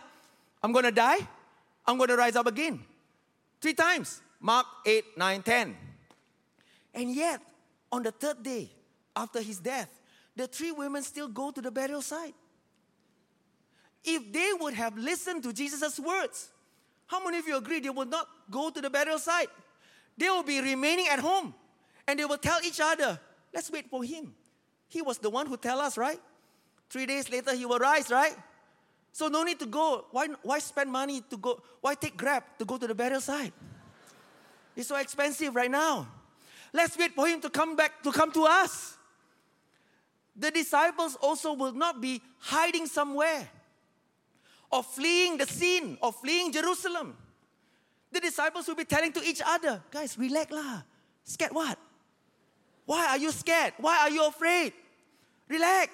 I'm 0.63 0.73
gonna 0.73 0.93
die, 0.93 1.19
I'm 1.85 1.99
gonna 1.99 2.17
rise 2.17 2.37
up 2.37 2.47
again. 2.47 2.81
Three 3.61 3.75
times. 3.75 4.23
Mark 4.41 4.67
8, 4.87 5.05
9, 5.17 5.43
10. 5.43 5.77
And 6.95 7.15
yet, 7.15 7.41
on 7.91 8.03
the 8.03 8.13
third 8.13 8.43
day 8.43 8.71
after 9.15 9.41
his 9.41 9.59
death, 9.59 9.89
the 10.37 10.47
three 10.47 10.73
women 10.73 11.03
still 11.03 11.29
go 11.29 11.51
to 11.51 11.61
the 11.61 11.71
burial 11.71 12.03
site. 12.03 12.35
If 14.05 14.33
they 14.33 14.51
would 14.59 14.75
have 14.75 14.97
listened 14.97 15.43
to 15.45 15.53
Jesus' 15.53 16.01
words, 16.01 16.51
how 17.07 17.25
many 17.25 17.39
of 17.39 17.47
you 17.47 17.57
agree 17.57 17.81
they 17.81 17.91
would 17.91 18.09
not 18.09 18.27
go 18.51 18.71
to 18.71 18.81
the 18.81 18.91
burial 18.91 19.19
site? 19.19 19.49
They 20.17 20.29
will 20.29 20.43
be 20.43 20.61
remaining 20.61 21.07
at 21.09 21.19
home 21.19 21.55
and 22.07 22.19
they 22.19 22.25
will 22.25 22.39
tell 22.39 22.59
each 22.65 22.81
other, 22.81 23.19
let's 23.55 23.71
wait 23.71 23.89
for 23.89 24.03
him. 24.03 24.35
He 24.89 25.03
was 25.03 25.19
the 25.19 25.31
one 25.31 25.47
who 25.47 25.57
tell 25.57 25.81
us, 25.81 25.97
right? 25.97 26.21
Three 26.91 27.07
days 27.07 27.31
later, 27.31 27.55
he 27.55 27.65
will 27.65 27.79
rise, 27.79 28.11
right? 28.11 28.37
So 29.13 29.29
no 29.29 29.43
need 29.43 29.59
to 29.61 29.67
go. 29.67 30.07
Why, 30.11 30.29
why 30.43 30.59
spend 30.59 30.91
money 30.91 31.23
to 31.31 31.37
go? 31.37 31.63
Why 31.81 31.95
take 31.95 32.17
Grab 32.17 32.43
to 32.59 32.65
go 32.65 32.79
to 32.79 32.87
the 32.87 32.95
burial 32.95 33.21
site? 33.21 33.53
It's 34.75 34.89
so 34.89 34.97
expensive 34.97 35.55
right 35.55 35.71
now. 35.71 36.09
Let's 36.73 36.97
wait 36.97 37.13
for 37.13 37.27
him 37.27 37.41
to 37.43 37.51
come 37.51 37.77
back, 37.77 38.03
to 38.03 38.13
come 38.13 38.33
to 38.33 38.45
us. 38.45 38.97
The 40.35 40.51
disciples 40.51 41.17
also 41.21 41.53
will 41.53 41.73
not 41.73 42.01
be 42.01 42.23
hiding 42.39 42.87
somewhere 42.87 43.49
or 44.71 44.83
fleeing 44.83 45.37
the 45.37 45.47
scene 45.47 45.99
or 46.01 46.13
fleeing 46.13 46.53
Jerusalem. 46.53 47.17
The 48.11 48.21
disciples 48.21 48.67
will 48.67 48.75
be 48.75 48.85
telling 48.85 49.13
to 49.13 49.23
each 49.23 49.43
other, 49.45 49.83
guys, 49.91 50.19
relax 50.19 50.51
lah. 50.51 50.83
Scared 51.25 51.53
what? 51.53 51.79
Why 52.85 53.09
are 53.09 53.19
you 53.19 53.31
scared? 53.31 53.75
Why 53.79 53.99
are 54.01 54.11
you 54.11 54.27
afraid? 54.27 54.73
Relax. 55.49 55.93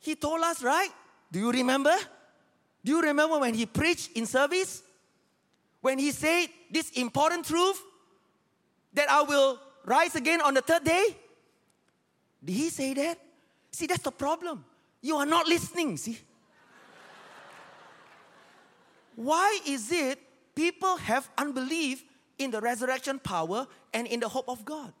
He 0.00 0.14
told 0.14 0.42
us, 0.42 0.62
right? 0.62 0.90
Do 1.30 1.38
you 1.38 1.50
remember? 1.50 1.94
Do 2.84 2.92
you 2.92 3.02
remember 3.02 3.38
when 3.38 3.54
he 3.54 3.66
preached 3.66 4.12
in 4.16 4.26
service? 4.26 4.82
When 5.80 5.98
he 5.98 6.12
said 6.12 6.46
this 6.70 6.90
important 6.90 7.44
truth 7.44 7.80
that 8.94 9.10
I 9.10 9.22
will 9.22 9.58
rise 9.84 10.14
again 10.14 10.40
on 10.40 10.54
the 10.54 10.62
third 10.62 10.84
day? 10.84 11.16
Did 12.44 12.52
he 12.52 12.70
say 12.70 12.94
that? 12.94 13.18
See, 13.74 13.88
that's 13.88 14.02
the 14.02 14.12
problem. 14.12 14.64
You 15.02 15.16
are 15.16 15.26
not 15.26 15.48
listening, 15.48 15.96
see? 15.96 16.16
Why 19.16 19.58
is 19.66 19.90
it 19.90 20.20
people 20.54 20.96
have 20.96 21.28
unbelief 21.36 22.04
in 22.38 22.52
the 22.52 22.60
resurrection 22.60 23.18
power 23.18 23.66
and 23.92 24.06
in 24.06 24.20
the 24.20 24.28
hope 24.28 24.48
of 24.48 24.64
God? 24.64 24.92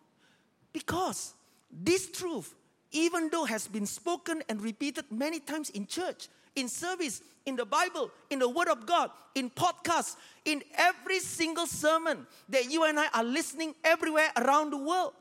Because 0.72 1.34
this 1.70 2.10
truth, 2.10 2.52
even 2.90 3.28
though 3.30 3.44
has 3.44 3.68
been 3.68 3.86
spoken 3.86 4.42
and 4.48 4.60
repeated 4.60 5.04
many 5.08 5.38
times 5.38 5.70
in 5.70 5.86
church, 5.86 6.26
in 6.56 6.68
service, 6.68 7.22
in 7.46 7.54
the 7.54 7.64
Bible, 7.64 8.10
in 8.28 8.40
the 8.40 8.48
Word 8.48 8.66
of 8.66 8.86
God, 8.86 9.10
in 9.36 9.50
podcasts, 9.50 10.16
in 10.44 10.64
every 10.76 11.20
single 11.20 11.68
sermon 11.68 12.26
that 12.48 12.68
you 12.72 12.82
and 12.82 12.98
I 12.98 13.06
are 13.14 13.24
listening 13.24 13.76
everywhere 13.84 14.32
around 14.36 14.70
the 14.70 14.78
world. 14.78 15.12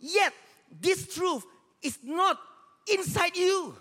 Yet, 0.00 0.32
this 0.80 1.14
truth 1.14 1.44
is 1.82 1.98
not 2.02 2.38
inside 2.90 3.36
you. 3.36 3.76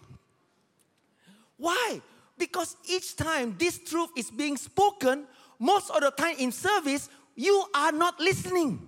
Why? 1.58 2.02
Because 2.38 2.76
each 2.90 3.16
time 3.16 3.56
this 3.58 3.78
truth 3.78 4.10
is 4.16 4.32
being 4.32 4.58
spoken, 4.58 5.26
most 5.60 5.92
of 5.92 6.02
the 6.02 6.12
time 6.12 6.36
in 6.40 6.52
service, 6.52 7.10
you 7.36 7.64
are 7.74 7.92
not 7.92 8.20
listening. 8.20 8.88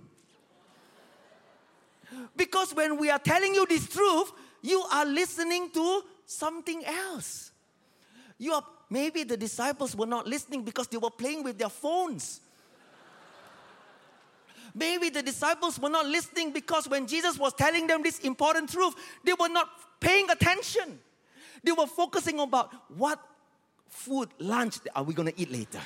Because 2.36 2.74
when 2.74 2.98
we 2.98 3.10
are 3.10 3.18
telling 3.18 3.54
you 3.54 3.66
this 3.66 3.88
truth, 3.88 4.32
you 4.62 4.82
are 4.92 5.04
listening 5.04 5.70
to 5.70 6.02
something 6.26 6.84
else. 6.84 7.52
You 8.38 8.52
are 8.54 8.64
maybe 8.90 9.24
the 9.24 9.36
disciples 9.36 9.94
were 9.94 10.06
not 10.06 10.26
listening 10.26 10.62
because 10.62 10.88
they 10.88 10.96
were 10.96 11.10
playing 11.10 11.44
with 11.44 11.58
their 11.58 11.68
phones. 11.68 12.40
Maybe 14.74 15.08
the 15.08 15.22
disciples 15.22 15.78
were 15.78 15.88
not 15.88 16.06
listening 16.06 16.52
because 16.52 16.88
when 16.88 17.06
Jesus 17.06 17.38
was 17.38 17.54
telling 17.54 17.86
them 17.86 18.02
this 18.02 18.18
important 18.20 18.70
truth, 18.70 18.94
they 19.22 19.32
were 19.38 19.48
not 19.48 19.68
paying 20.00 20.28
attention. 20.30 20.98
They 21.62 21.72
were 21.72 21.86
focusing 21.86 22.40
about 22.40 22.72
what 22.88 23.20
food, 23.88 24.28
lunch 24.38 24.78
are 24.94 25.04
we 25.04 25.14
going 25.14 25.32
to 25.32 25.40
eat 25.40 25.50
later. 25.50 25.80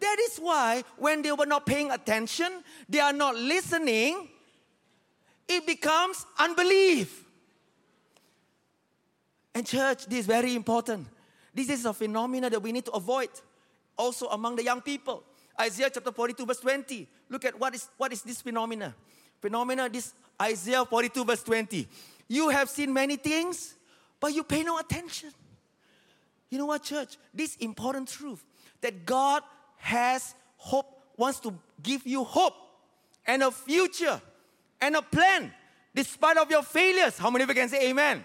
That 0.00 0.16
is 0.20 0.38
why 0.38 0.84
when 0.96 1.22
they 1.22 1.32
were 1.32 1.46
not 1.46 1.66
paying 1.66 1.90
attention, 1.90 2.62
they 2.88 3.00
are 3.00 3.12
not 3.12 3.36
listening, 3.36 4.28
it 5.48 5.66
becomes 5.66 6.24
unbelief. 6.38 7.24
And 9.54 9.66
church, 9.66 10.06
this 10.06 10.20
is 10.20 10.26
very 10.26 10.54
important. 10.54 11.08
This 11.52 11.70
is 11.70 11.84
a 11.84 11.92
phenomenon 11.92 12.50
that 12.50 12.62
we 12.62 12.72
need 12.72 12.84
to 12.86 12.92
avoid 12.92 13.30
also 13.96 14.28
among 14.28 14.56
the 14.56 14.64
young 14.64 14.80
people. 14.80 15.22
Isaiah 15.60 15.90
chapter 15.92 16.12
42, 16.12 16.46
verse 16.46 16.60
20. 16.60 17.08
Look 17.28 17.44
at 17.44 17.58
what 17.58 17.74
is, 17.74 17.88
what 17.96 18.12
is 18.12 18.22
this 18.22 18.42
phenomena. 18.42 18.94
Phenomena, 19.40 19.88
this 19.88 20.14
Isaiah 20.40 20.84
42, 20.84 21.24
verse 21.24 21.42
20. 21.42 21.88
You 22.28 22.48
have 22.48 22.68
seen 22.68 22.92
many 22.92 23.16
things, 23.16 23.74
but 24.20 24.34
you 24.34 24.42
pay 24.42 24.62
no 24.62 24.78
attention. 24.78 25.30
You 26.50 26.58
know 26.58 26.66
what, 26.66 26.82
church? 26.82 27.16
This 27.32 27.56
important 27.56 28.08
truth 28.08 28.44
that 28.80 29.04
God 29.04 29.42
has 29.78 30.34
hope, 30.56 30.86
wants 31.16 31.40
to 31.40 31.54
give 31.82 32.06
you 32.06 32.24
hope 32.24 32.54
and 33.26 33.42
a 33.42 33.50
future 33.50 34.20
and 34.80 34.96
a 34.96 35.02
plan 35.02 35.52
despite 35.94 36.36
of 36.36 36.50
your 36.50 36.62
failures. 36.62 37.18
How 37.18 37.30
many 37.30 37.44
of 37.44 37.48
you 37.48 37.54
can 37.54 37.68
say 37.68 37.90
amen? 37.90 38.24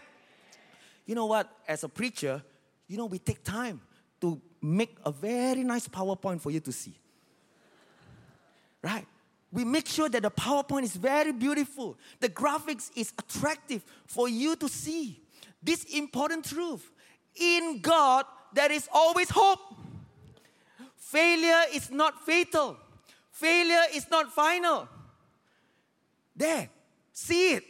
You 1.06 1.15
know 1.15 1.26
what? 1.26 1.50
As 1.68 1.84
a 1.84 1.89
preacher, 1.89 2.44
you 2.88 2.98
know, 2.98 3.06
we 3.06 3.20
take 3.20 3.44
time 3.44 3.82
to 4.22 4.42
make 4.62 4.98
a 5.06 5.12
very 5.12 5.63
nice 5.63 5.88
PowerPoint 5.88 6.42
for 6.42 6.52
you 6.52 6.60
to 6.60 6.72
see. 6.72 6.94
Right? 8.82 9.06
We 9.52 9.63
make 9.65 9.88
sure 9.88 10.10
that 10.10 10.22
the 10.22 10.32
PowerPoint 10.32 10.84
is 10.84 10.96
very 10.96 11.32
beautiful. 11.32 11.98
The 12.20 12.30
graphics 12.30 12.92
is 12.96 13.12
attractive 13.18 13.84
for 14.06 14.30
you 14.30 14.56
to 14.58 14.70
see. 14.70 15.22
This 15.62 15.84
important 15.86 16.46
truth. 16.46 16.89
In 17.36 17.80
God, 17.82 18.26
there 18.54 18.72
is 18.72 18.88
always 18.94 19.30
hope. 19.30 19.60
Failure 20.96 21.63
is 21.74 21.89
not 21.89 22.24
fatal. 22.26 22.78
Failure 23.32 23.84
is 23.94 24.10
not 24.12 24.32
final. 24.32 24.88
There, 26.36 26.70
see 27.12 27.54
it. 27.54 27.63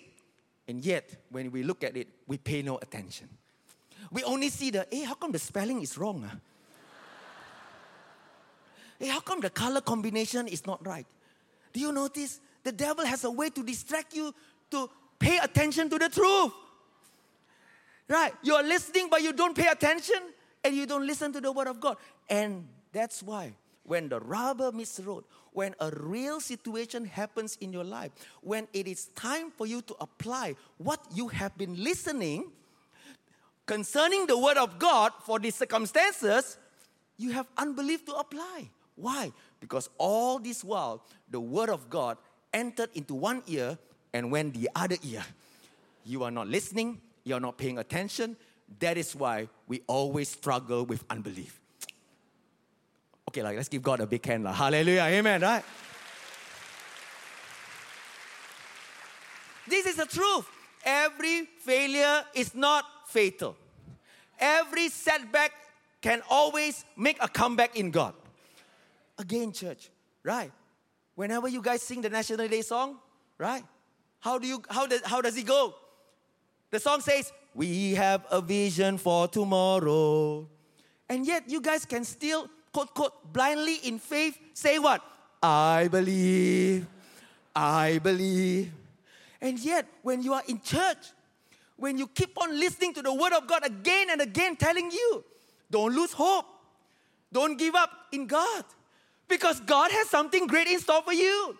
And 0.67 0.83
yet, 0.83 1.23
when 1.29 1.49
we 1.51 1.63
look 1.63 1.83
at 1.83 1.95
it, 1.95 2.07
we 2.27 2.37
pay 2.37 2.61
no 2.61 2.77
attention. 2.77 3.29
We 4.11 4.23
only 4.23 4.49
see 4.49 4.69
the, 4.69 4.85
hey, 4.91 5.03
how 5.03 5.13
come 5.15 5.31
the 5.31 5.39
spelling 5.39 5.81
is 5.81 5.97
wrong? 5.97 6.23
Huh? 6.23 6.35
Hey, 8.99 9.07
how 9.07 9.21
come 9.21 9.39
the 9.39 9.49
color 9.49 9.81
combination 9.81 10.47
is 10.47 10.65
not 10.67 10.85
right? 10.85 11.05
Do 11.73 11.79
you 11.79 11.91
notice? 11.91 12.39
The 12.63 12.71
devil 12.71 13.05
has 13.05 13.23
a 13.23 13.31
way 13.31 13.49
to 13.49 13.63
distract 13.63 14.13
you 14.15 14.33
to 14.71 14.89
pay 15.17 15.37
attention 15.37 15.89
to 15.89 15.97
the 15.97 16.09
truth. 16.09 16.51
Right? 18.07 18.33
You're 18.43 18.63
listening, 18.63 19.07
but 19.09 19.21
you 19.21 19.33
don't 19.33 19.55
pay 19.55 19.67
attention 19.67 20.19
and 20.63 20.75
you 20.75 20.85
don't 20.85 21.05
listen 21.05 21.31
to 21.33 21.41
the 21.41 21.51
word 21.51 21.67
of 21.67 21.79
God. 21.79 21.97
And 22.29 22.67
that's 22.91 23.23
why 23.23 23.53
when 23.83 24.09
the 24.09 24.19
rubber 24.19 24.71
meets 24.71 24.97
the 24.97 25.03
road, 25.03 25.23
when 25.51 25.73
a 25.79 25.89
real 25.91 26.39
situation 26.39 27.05
happens 27.05 27.57
in 27.61 27.73
your 27.73 27.83
life, 27.83 28.11
when 28.41 28.67
it 28.73 28.87
is 28.87 29.05
time 29.15 29.51
for 29.51 29.65
you 29.65 29.81
to 29.81 29.95
apply 29.99 30.55
what 30.77 30.99
you 31.13 31.27
have 31.27 31.57
been 31.57 31.81
listening 31.83 32.51
concerning 33.65 34.27
the 34.27 34.37
word 34.37 34.57
of 34.57 34.79
God 34.79 35.11
for 35.23 35.39
these 35.39 35.55
circumstances, 35.55 36.57
you 37.17 37.31
have 37.31 37.47
unbelief 37.57 38.05
to 38.05 38.13
apply. 38.13 38.69
Why? 38.99 39.31
Because 39.59 39.89
all 39.97 40.39
this 40.39 40.63
while, 40.63 41.03
the 41.29 41.39
word 41.39 41.69
of 41.69 41.89
God 41.89 42.17
entered 42.53 42.89
into 42.93 43.15
one 43.15 43.43
ear 43.47 43.77
and 44.13 44.31
went 44.31 44.53
the 44.53 44.69
other 44.75 44.97
ear. 45.03 45.23
You 46.05 46.23
are 46.23 46.31
not 46.31 46.47
listening, 46.47 46.99
you 47.23 47.35
are 47.35 47.39
not 47.39 47.57
paying 47.57 47.77
attention. 47.77 48.35
That 48.79 48.97
is 48.97 49.15
why 49.15 49.47
we 49.67 49.81
always 49.87 50.29
struggle 50.29 50.85
with 50.85 51.03
unbelief. 51.09 51.59
Okay, 53.29 53.43
like 53.43 53.55
let's 53.55 53.69
give 53.69 53.81
God 53.81 53.99
a 53.99 54.07
big 54.07 54.25
hand. 54.25 54.43
Like. 54.43 54.55
Hallelujah. 54.55 55.03
Amen, 55.03 55.41
right? 55.41 55.63
This 59.67 59.85
is 59.85 59.95
the 59.95 60.05
truth. 60.05 60.47
Every 60.83 61.45
failure 61.59 62.23
is 62.33 62.55
not 62.55 62.85
fatal. 63.07 63.55
Every 64.39 64.89
setback 64.89 65.51
can 66.01 66.21
always 66.29 66.85
make 66.97 67.17
a 67.21 67.27
comeback 67.27 67.75
in 67.75 67.91
God. 67.91 68.13
Again, 69.19 69.51
church, 69.51 69.89
right? 70.23 70.51
Whenever 71.15 71.49
you 71.49 71.61
guys 71.61 71.83
sing 71.83 72.01
the 72.01 72.09
National 72.09 72.47
Day 72.47 72.61
song, 72.61 72.97
right? 73.37 73.63
How 74.21 74.39
do 74.39 74.47
you 74.47 74.63
how 74.69 74.87
does 74.87 75.01
how 75.03 75.21
does 75.21 75.35
it 75.35 75.45
go? 75.45 75.75
The 76.71 76.79
song 76.79 77.01
says, 77.01 77.31
"We 77.53 77.95
have 77.95 78.25
a 78.31 78.39
vision 78.39 78.97
for 78.97 79.27
tomorrow." 79.27 80.47
And 81.09 81.25
yet 81.25 81.49
you 81.49 81.59
guys 81.59 81.83
can 81.85 82.05
still 82.05 82.49
quote 82.71 82.93
quote 82.93 83.33
blindly 83.33 83.75
in 83.83 83.99
faith 83.99 84.39
say 84.53 84.79
what? 84.79 85.03
I 85.43 85.89
believe. 85.91 86.87
I 87.55 87.99
believe. 87.99 88.71
And 89.41 89.59
yet 89.59 89.85
when 90.01 90.23
you 90.23 90.33
are 90.33 90.43
in 90.47 90.61
church, 90.61 91.11
when 91.75 91.97
you 91.97 92.07
keep 92.07 92.37
on 92.41 92.57
listening 92.59 92.93
to 92.93 93.01
the 93.01 93.13
word 93.13 93.33
of 93.33 93.47
God 93.47 93.65
again 93.65 94.09
and 94.11 94.21
again 94.21 94.55
telling 94.55 94.91
you, 94.91 95.23
don't 95.71 95.93
lose 95.93 96.11
hope. 96.11 96.45
Don't 97.31 97.57
give 97.57 97.75
up 97.75 97.89
in 98.11 98.27
God. 98.27 98.63
Because 99.29 99.59
God 99.61 99.91
has 99.91 100.09
something 100.09 100.47
great 100.47 100.67
in 100.67 100.79
store 100.79 101.01
for 101.03 101.13
you. 101.13 101.57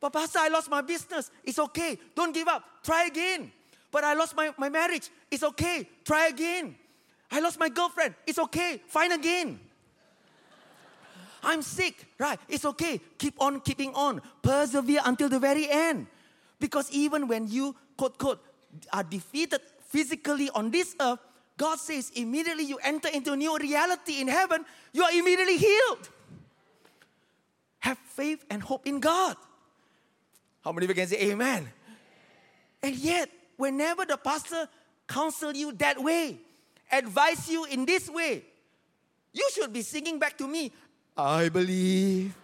But 0.00 0.12
Pastor, 0.12 0.40
I 0.42 0.48
lost 0.48 0.68
my 0.68 0.82
business. 0.82 1.30
It's 1.44 1.58
okay. 1.58 1.98
Don't 2.14 2.34
give 2.34 2.48
up. 2.48 2.62
Try 2.82 3.06
again. 3.06 3.50
But 3.90 4.04
I 4.04 4.14
lost 4.14 4.36
my, 4.36 4.52
my 4.58 4.68
marriage. 4.68 5.08
It's 5.30 5.44
okay. 5.44 5.88
Try 6.04 6.26
again. 6.26 6.74
I 7.30 7.40
lost 7.40 7.58
my 7.58 7.68
girlfriend. 7.68 8.14
It's 8.26 8.38
okay. 8.38 8.82
Find 8.88 9.12
again. 9.12 9.60
I'm 11.42 11.62
sick. 11.62 12.04
Right. 12.18 12.38
It's 12.48 12.64
okay. 12.64 13.00
Keep 13.18 13.40
on 13.40 13.60
keeping 13.60 13.94
on. 13.94 14.20
Persevere 14.42 15.00
until 15.04 15.28
the 15.28 15.38
very 15.38 15.70
end. 15.70 16.08
Because 16.58 16.90
even 16.90 17.28
when 17.28 17.48
you, 17.48 17.76
quote, 17.96 18.18
quote, 18.18 18.42
are 18.92 19.04
defeated 19.04 19.60
physically 19.88 20.50
on 20.50 20.70
this 20.70 20.96
earth, 21.00 21.20
God 21.56 21.78
says 21.78 22.10
immediately 22.16 22.64
you 22.64 22.78
enter 22.82 23.08
into 23.08 23.32
a 23.32 23.36
new 23.36 23.56
reality 23.56 24.20
in 24.20 24.26
heaven, 24.26 24.64
you 24.92 25.04
are 25.04 25.12
immediately 25.12 25.56
healed. 25.56 26.08
Faith 28.14 28.44
and 28.48 28.62
hope 28.62 28.86
in 28.86 29.00
God. 29.00 29.36
How 30.62 30.72
many 30.72 30.86
of 30.86 30.90
you 30.90 30.94
can 30.94 31.08
say 31.08 31.30
amen? 31.30 31.68
And 32.82 32.94
yet, 32.96 33.28
whenever 33.56 34.06
the 34.06 34.16
pastor 34.16 34.68
counsel 35.08 35.52
you 35.52 35.72
that 35.72 36.02
way, 36.02 36.38
advise 36.92 37.50
you 37.50 37.64
in 37.64 37.84
this 37.84 38.08
way, 38.08 38.44
you 39.32 39.48
should 39.52 39.72
be 39.72 39.82
singing 39.82 40.18
back 40.18 40.38
to 40.38 40.46
me, 40.46 40.70
I 41.16 41.48
believe, 41.48 42.34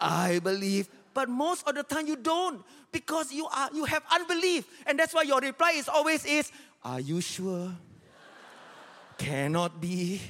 I 0.00 0.38
believe. 0.38 0.88
But 1.12 1.28
most 1.28 1.66
of 1.66 1.74
the 1.74 1.82
time 1.82 2.06
you 2.06 2.14
don't 2.14 2.62
because 2.92 3.32
you 3.32 3.46
are 3.46 3.70
you 3.74 3.84
have 3.84 4.04
unbelief. 4.12 4.64
And 4.86 4.98
that's 4.98 5.12
why 5.12 5.22
your 5.22 5.40
reply 5.40 5.72
is 5.74 5.88
always 5.88 6.24
is, 6.24 6.52
Are 6.84 7.00
you 7.00 7.20
sure? 7.20 7.72
Cannot 9.18 9.80
be. 9.80 10.20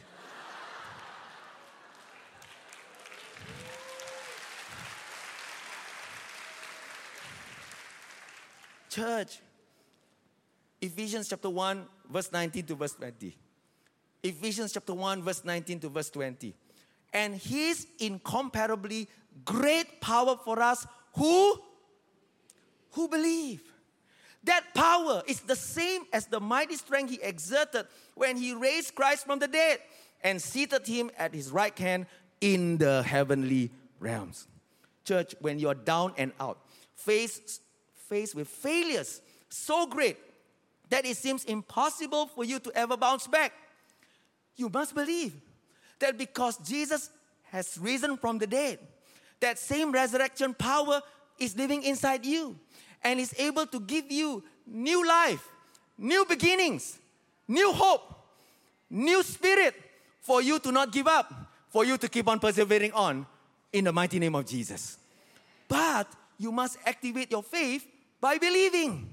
Church, 8.99 9.39
Ephesians 10.81 11.29
chapter 11.29 11.49
1, 11.49 11.87
verse 12.11 12.33
19 12.33 12.65
to 12.65 12.75
verse 12.75 12.95
20. 12.95 13.37
Ephesians 14.25 14.73
chapter 14.73 14.93
1, 14.93 15.23
verse 15.23 15.45
19 15.45 15.79
to 15.79 15.89
verse 15.89 16.11
20. 16.11 16.53
And 17.13 17.37
his 17.37 17.87
incomparably 18.01 19.07
great 19.45 20.01
power 20.01 20.37
for 20.45 20.61
us 20.61 20.85
who 21.15 21.63
who 22.91 23.07
believe. 23.07 23.63
That 24.43 24.65
power 24.75 25.23
is 25.29 25.43
the 25.43 25.55
same 25.55 26.03
as 26.13 26.27
the 26.27 26.41
mighty 26.41 26.75
strength 26.75 27.11
he 27.11 27.23
exerted 27.23 27.87
when 28.17 28.37
he 28.37 28.53
raised 28.53 28.97
Christ 28.97 29.27
from 29.27 29.39
the 29.39 29.47
dead 29.47 29.79
and 30.25 30.43
seated 30.43 30.85
him 30.89 31.13
at 31.17 31.33
his 31.33 31.53
right 31.53 31.79
hand 31.79 32.07
in 32.41 32.79
the 32.79 33.05
heavenly 33.05 33.71
realms. 34.01 34.49
Church, 35.05 35.37
when 35.41 35.61
you're 35.61 35.75
down 35.75 36.15
and 36.19 36.33
out, 36.41 36.59
faced, 36.97 37.61
faced 38.09 38.35
with 38.35 38.49
failures 38.49 39.21
so 39.49 39.87
great 39.87 40.17
that 40.91 41.05
it 41.05 41.17
seems 41.17 41.45
impossible 41.45 42.27
for 42.27 42.45
you 42.45 42.59
to 42.59 42.73
ever 42.75 42.97
bounce 42.97 43.27
back, 43.27 43.53
you 44.57 44.69
must 44.69 44.95
believe 44.95 45.35
that 45.99 46.17
because 46.17 46.57
Jesus 46.59 47.11
has 47.51 47.79
risen 47.79 48.17
from 48.17 48.39
the 48.39 48.47
dead, 48.47 48.79
that 49.41 49.59
same 49.59 49.93
resurrection 49.93 50.55
power 50.55 51.01
is 51.39 51.57
living 51.57 51.83
inside 51.83 52.25
you 52.25 52.59
and 53.05 53.21
is 53.21 53.35
able 53.39 53.67
to 53.67 53.81
give 53.81 54.11
you 54.11 54.43
new 54.67 55.07
life, 55.07 55.47
new 55.97 56.25
beginnings, 56.25 56.99
new 57.47 57.73
hope, 57.73 58.03
new 58.91 59.23
spirit 59.23 59.75
for 60.21 60.43
you 60.43 60.59
to 60.59 60.73
not 60.73 60.93
give 60.93 61.07
up, 61.07 61.33
for 61.69 61.85
you 61.85 61.97
to 61.97 62.09
keep 62.09 62.27
on 62.29 62.41
persevering 62.41 62.93
on 62.93 63.27
in 63.73 63.85
the 63.85 63.93
mighty 63.93 64.19
name 64.19 64.35
of 64.35 64.47
Jesus. 64.47 64.99
But 65.69 66.09
you 66.39 66.51
must 66.51 66.79
activate 66.85 67.31
your 67.31 67.43
faith 67.43 67.87
by 68.21 68.39
believing. 68.39 69.09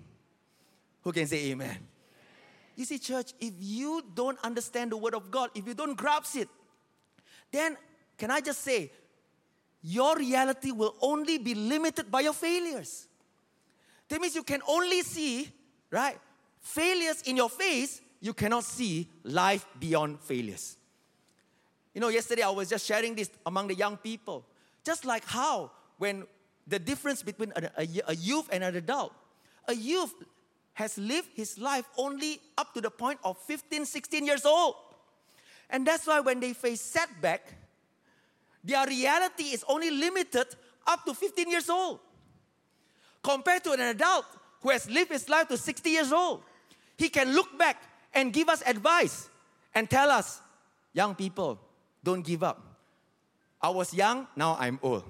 Who 1.01 1.11
can 1.11 1.27
say 1.27 1.51
amen? 1.51 1.77
You 2.75 2.85
see, 2.85 2.99
church, 2.99 3.33
if 3.39 3.53
you 3.59 4.03
don't 4.13 4.37
understand 4.43 4.91
the 4.91 4.97
word 4.97 5.13
of 5.13 5.31
God, 5.31 5.49
if 5.55 5.65
you 5.67 5.73
don't 5.73 5.95
grasp 5.95 6.35
it, 6.35 6.49
then 7.51 7.77
can 8.17 8.31
I 8.31 8.41
just 8.41 8.61
say, 8.61 8.91
your 9.81 10.17
reality 10.17 10.71
will 10.71 10.95
only 10.99 11.37
be 11.37 11.53
limited 11.53 12.09
by 12.09 12.21
your 12.21 12.33
failures. 12.33 13.07
That 14.09 14.19
means 14.19 14.35
you 14.35 14.43
can 14.43 14.61
only 14.67 15.03
see, 15.03 15.49
right, 15.91 16.17
failures 16.59 17.21
in 17.21 17.37
your 17.37 17.49
face, 17.49 18.01
you 18.19 18.33
cannot 18.33 18.63
see 18.63 19.07
life 19.23 19.65
beyond 19.79 20.19
failures. 20.21 20.77
You 21.93 22.01
know, 22.01 22.09
yesterday 22.09 22.41
I 22.41 22.49
was 22.49 22.67
just 22.69 22.85
sharing 22.85 23.15
this 23.15 23.29
among 23.45 23.67
the 23.67 23.75
young 23.75 23.97
people. 23.97 24.43
Just 24.83 25.05
like 25.05 25.23
how, 25.25 25.71
when 25.97 26.25
the 26.67 26.79
difference 26.79 27.21
between 27.23 27.53
a, 27.55 27.69
a, 27.77 27.87
a 28.07 28.15
youth 28.15 28.49
and 28.51 28.63
an 28.63 28.75
adult, 28.75 29.13
a 29.67 29.75
youth 29.75 30.13
has 30.73 30.97
lived 30.97 31.29
his 31.33 31.57
life 31.57 31.85
only 31.97 32.39
up 32.57 32.73
to 32.73 32.81
the 32.81 32.89
point 32.89 33.19
of 33.23 33.37
15, 33.37 33.85
16 33.85 34.25
years 34.25 34.45
old. 34.45 34.75
And 35.69 35.85
that's 35.87 36.05
why 36.05 36.19
when 36.19 36.39
they 36.39 36.53
face 36.53 36.81
setback, 36.81 37.53
their 38.63 38.85
reality 38.85 39.43
is 39.43 39.63
only 39.67 39.91
limited 39.91 40.47
up 40.85 41.05
to 41.05 41.13
15 41.13 41.49
years 41.49 41.69
old 41.69 41.99
compared 43.23 43.63
to 43.63 43.71
an 43.71 43.79
adult 43.79 44.25
who 44.61 44.69
has 44.69 44.89
lived 44.89 45.11
his 45.11 45.29
life 45.29 45.47
to 45.47 45.57
60 45.57 45.89
years 45.89 46.11
old. 46.11 46.41
He 46.97 47.09
can 47.09 47.33
look 47.33 47.57
back 47.57 47.81
and 48.13 48.33
give 48.33 48.49
us 48.49 48.63
advice 48.65 49.29
and 49.73 49.89
tell 49.89 50.09
us, 50.09 50.41
young 50.93 51.15
people, 51.15 51.59
don't 52.03 52.25
give 52.25 52.43
up. 52.43 52.61
I 53.61 53.69
was 53.69 53.93
young, 53.93 54.27
now 54.35 54.57
I'm 54.59 54.79
old. 54.81 55.03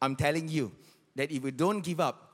I'm 0.00 0.16
telling 0.16 0.48
you 0.48 0.72
that 1.16 1.30
if 1.30 1.44
you 1.44 1.50
don't 1.50 1.80
give 1.80 2.00
up, 2.00 2.32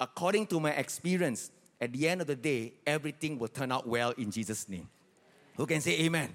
according 0.00 0.46
to 0.48 0.60
my 0.60 0.70
experience, 0.72 1.50
at 1.80 1.92
the 1.92 2.08
end 2.08 2.20
of 2.20 2.26
the 2.26 2.36
day, 2.36 2.72
everything 2.86 3.38
will 3.38 3.48
turn 3.48 3.70
out 3.70 3.86
well 3.86 4.12
in 4.18 4.30
Jesus' 4.30 4.68
name. 4.68 4.88
Who 5.56 5.66
can 5.66 5.80
say 5.80 6.00
amen? 6.00 6.34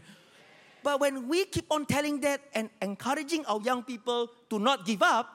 But 0.83 0.99
when 0.99 1.27
we 1.27 1.45
keep 1.45 1.65
on 1.71 1.85
telling 1.85 2.19
that 2.21 2.41
and 2.53 2.69
encouraging 2.81 3.45
our 3.45 3.61
young 3.61 3.83
people 3.83 4.29
to 4.49 4.59
not 4.59 4.85
give 4.85 5.01
up, 5.01 5.29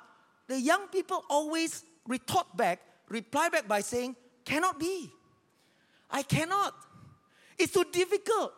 the 0.47 0.61
young 0.61 0.89
people 0.89 1.25
always 1.29 1.85
retort 2.07 2.55
back, 2.57 2.81
reply 3.09 3.49
back 3.49 3.67
by 3.67 3.81
saying, 3.81 4.17
cannot 4.45 4.79
be. 4.79 5.11
I 6.11 6.23
cannot. 6.23 6.75
It's 7.59 7.73
too 7.73 7.85
difficult. 7.91 8.53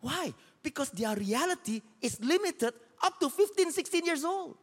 Why? 0.00 0.32
Because 0.62 0.90
their 0.90 1.14
reality 1.14 1.82
is 2.00 2.20
limited 2.20 2.72
up 3.02 3.20
to 3.20 3.28
15, 3.28 3.72
16 3.72 4.04
years 4.04 4.24
old. 4.24 4.56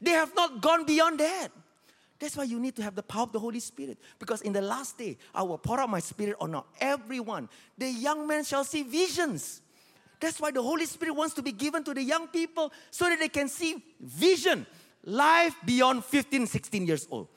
They 0.00 0.12
have 0.12 0.34
not 0.34 0.60
gone 0.60 0.84
beyond 0.84 1.20
that. 1.20 1.48
That's 2.18 2.36
why 2.36 2.44
you 2.44 2.60
need 2.60 2.76
to 2.76 2.82
have 2.82 2.94
the 2.94 3.02
power 3.02 3.24
of 3.24 3.32
the 3.32 3.40
Holy 3.40 3.58
Spirit. 3.58 3.98
Because 4.18 4.42
in 4.42 4.52
the 4.52 4.62
last 4.62 4.96
day, 4.96 5.18
I 5.34 5.42
will 5.42 5.58
pour 5.58 5.80
out 5.80 5.90
my 5.90 5.98
spirit 5.98 6.36
on 6.40 6.62
everyone. 6.80 7.48
The 7.76 7.90
young 7.90 8.26
men 8.28 8.44
shall 8.44 8.62
see 8.62 8.84
visions. 8.84 9.60
That's 10.20 10.40
why 10.40 10.52
the 10.52 10.62
Holy 10.62 10.86
Spirit 10.86 11.16
wants 11.16 11.34
to 11.34 11.42
be 11.42 11.50
given 11.50 11.82
to 11.82 11.92
the 11.92 12.02
young 12.02 12.28
people 12.28 12.72
so 12.92 13.06
that 13.06 13.18
they 13.18 13.28
can 13.28 13.48
see 13.48 13.82
vision, 14.00 14.66
life 15.04 15.56
beyond 15.64 16.04
15, 16.04 16.46
16 16.46 16.86
years 16.86 17.08
old 17.10 17.28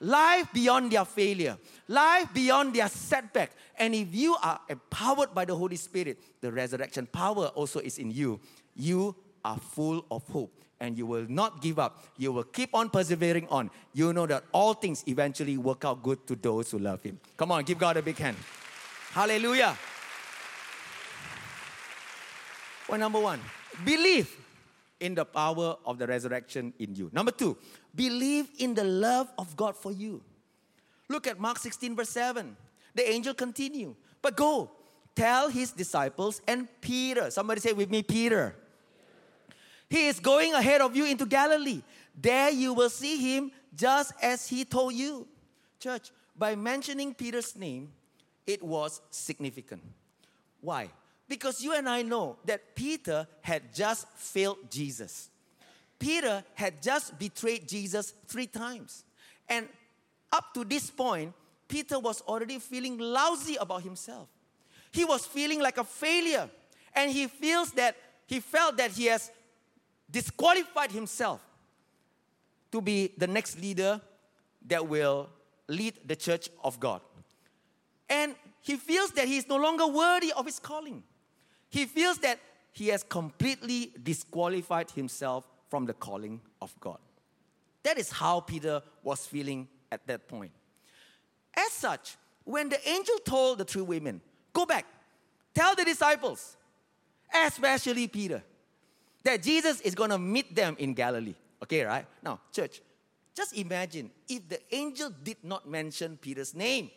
life 0.00 0.52
beyond 0.52 0.92
their 0.92 1.04
failure, 1.04 1.56
life 1.88 2.28
beyond 2.32 2.74
their 2.74 2.88
setback. 2.88 3.52
And 3.78 3.94
if 3.94 4.14
you 4.14 4.36
are 4.42 4.60
empowered 4.68 5.34
by 5.34 5.44
the 5.44 5.56
Holy 5.56 5.76
Spirit, 5.76 6.18
the 6.40 6.52
resurrection 6.52 7.06
power 7.06 7.46
also 7.46 7.80
is 7.80 7.98
in 7.98 8.10
you. 8.10 8.40
You 8.76 9.16
are 9.44 9.58
full 9.58 10.04
of 10.10 10.26
hope 10.28 10.52
and 10.84 10.98
you 10.98 11.06
will 11.06 11.26
not 11.28 11.62
give 11.62 11.78
up. 11.78 12.04
You 12.18 12.30
will 12.32 12.44
keep 12.44 12.74
on 12.74 12.90
persevering 12.90 13.48
on. 13.48 13.70
You 13.94 14.12
know 14.12 14.26
that 14.26 14.44
all 14.52 14.74
things 14.74 15.02
eventually 15.06 15.56
work 15.56 15.84
out 15.84 16.02
good 16.02 16.26
to 16.26 16.36
those 16.36 16.70
who 16.70 16.78
love 16.78 17.02
Him. 17.02 17.18
Come 17.36 17.52
on, 17.52 17.64
give 17.64 17.78
God 17.78 17.96
a 17.96 18.02
big 18.02 18.18
hand. 18.18 18.36
Hallelujah. 19.12 19.76
Point 22.86 23.00
number 23.00 23.20
one 23.20 23.40
believe 23.84 24.36
in 25.00 25.14
the 25.14 25.24
power 25.24 25.76
of 25.84 25.98
the 25.98 26.06
resurrection 26.06 26.72
in 26.78 26.94
you. 26.94 27.10
Number 27.12 27.32
two, 27.32 27.56
believe 27.94 28.48
in 28.58 28.74
the 28.74 28.84
love 28.84 29.32
of 29.38 29.56
God 29.56 29.76
for 29.76 29.90
you. 29.90 30.22
Look 31.08 31.26
at 31.26 31.40
Mark 31.40 31.58
16, 31.58 31.96
verse 31.96 32.10
7. 32.10 32.56
The 32.94 33.10
angel 33.10 33.34
continue, 33.34 33.96
but 34.22 34.36
go 34.36 34.70
tell 35.16 35.48
his 35.48 35.72
disciples 35.72 36.40
and 36.46 36.68
Peter. 36.80 37.30
Somebody 37.30 37.60
say 37.60 37.72
with 37.72 37.90
me, 37.90 38.02
Peter. 38.02 38.54
He 39.88 40.06
is 40.06 40.20
going 40.20 40.54
ahead 40.54 40.80
of 40.80 40.96
you 40.96 41.04
into 41.04 41.26
Galilee. 41.26 41.82
There 42.14 42.50
you 42.50 42.72
will 42.72 42.90
see 42.90 43.16
him 43.16 43.52
just 43.74 44.12
as 44.22 44.46
he 44.46 44.64
told 44.64 44.94
you. 44.94 45.26
Church, 45.78 46.10
by 46.36 46.54
mentioning 46.54 47.14
Peter's 47.14 47.56
name, 47.56 47.92
it 48.46 48.62
was 48.62 49.00
significant. 49.10 49.82
Why? 50.60 50.90
Because 51.28 51.62
you 51.62 51.74
and 51.74 51.88
I 51.88 52.02
know 52.02 52.36
that 52.44 52.74
Peter 52.74 53.26
had 53.40 53.74
just 53.74 54.08
failed 54.16 54.58
Jesus. 54.70 55.30
Peter 55.98 56.44
had 56.54 56.82
just 56.82 57.18
betrayed 57.18 57.68
Jesus 57.68 58.14
three 58.26 58.46
times. 58.46 59.04
And 59.48 59.68
up 60.32 60.52
to 60.54 60.64
this 60.64 60.90
point, 60.90 61.32
Peter 61.68 61.98
was 61.98 62.20
already 62.22 62.58
feeling 62.58 62.98
lousy 62.98 63.56
about 63.56 63.82
himself. 63.82 64.28
He 64.92 65.04
was 65.04 65.26
feeling 65.26 65.60
like 65.60 65.78
a 65.78 65.84
failure. 65.84 66.48
And 66.94 67.10
he 67.10 67.26
feels 67.26 67.72
that 67.72 67.96
he 68.26 68.40
felt 68.40 68.76
that 68.76 68.92
he 68.92 69.06
has 69.06 69.30
disqualified 70.14 70.92
himself 70.92 71.44
to 72.70 72.80
be 72.80 73.12
the 73.18 73.26
next 73.26 73.60
leader 73.60 74.00
that 74.64 74.86
will 74.86 75.28
lead 75.66 75.94
the 76.06 76.14
church 76.14 76.48
of 76.62 76.78
God. 76.78 77.00
And 78.08 78.36
he 78.60 78.76
feels 78.76 79.10
that 79.12 79.26
he 79.26 79.36
is 79.38 79.48
no 79.48 79.56
longer 79.56 79.86
worthy 79.88 80.32
of 80.32 80.46
his 80.46 80.60
calling. 80.60 81.02
He 81.68 81.84
feels 81.86 82.18
that 82.18 82.38
he 82.70 82.88
has 82.88 83.02
completely 83.02 83.92
disqualified 84.00 84.92
himself 84.92 85.48
from 85.68 85.84
the 85.84 85.94
calling 85.94 86.40
of 86.62 86.72
God. 86.78 86.98
That 87.82 87.98
is 87.98 88.12
how 88.12 88.38
Peter 88.38 88.82
was 89.02 89.26
feeling 89.26 89.66
at 89.90 90.06
that 90.06 90.28
point. 90.28 90.52
As 91.56 91.72
such, 91.72 92.16
when 92.44 92.68
the 92.68 92.88
angel 92.88 93.18
told 93.24 93.58
the 93.58 93.64
three 93.64 93.82
women, 93.82 94.20
Go 94.52 94.64
back, 94.64 94.86
tell 95.52 95.74
the 95.74 95.84
disciples, 95.84 96.56
especially 97.34 98.06
Peter, 98.06 98.44
that 99.24 99.42
Jesus 99.42 99.80
is 99.80 99.94
going 99.94 100.10
to 100.10 100.18
meet 100.18 100.54
them 100.54 100.76
in 100.78 100.94
Galilee. 100.94 101.34
Okay, 101.62 101.82
right? 101.82 102.06
Now, 102.22 102.40
church, 102.52 102.80
just 103.34 103.56
imagine 103.56 104.10
if 104.28 104.48
the 104.48 104.60
angel 104.74 105.10
did 105.22 105.38
not 105.42 105.68
mention 105.68 106.16
Peter's 106.16 106.54
name. 106.54 106.90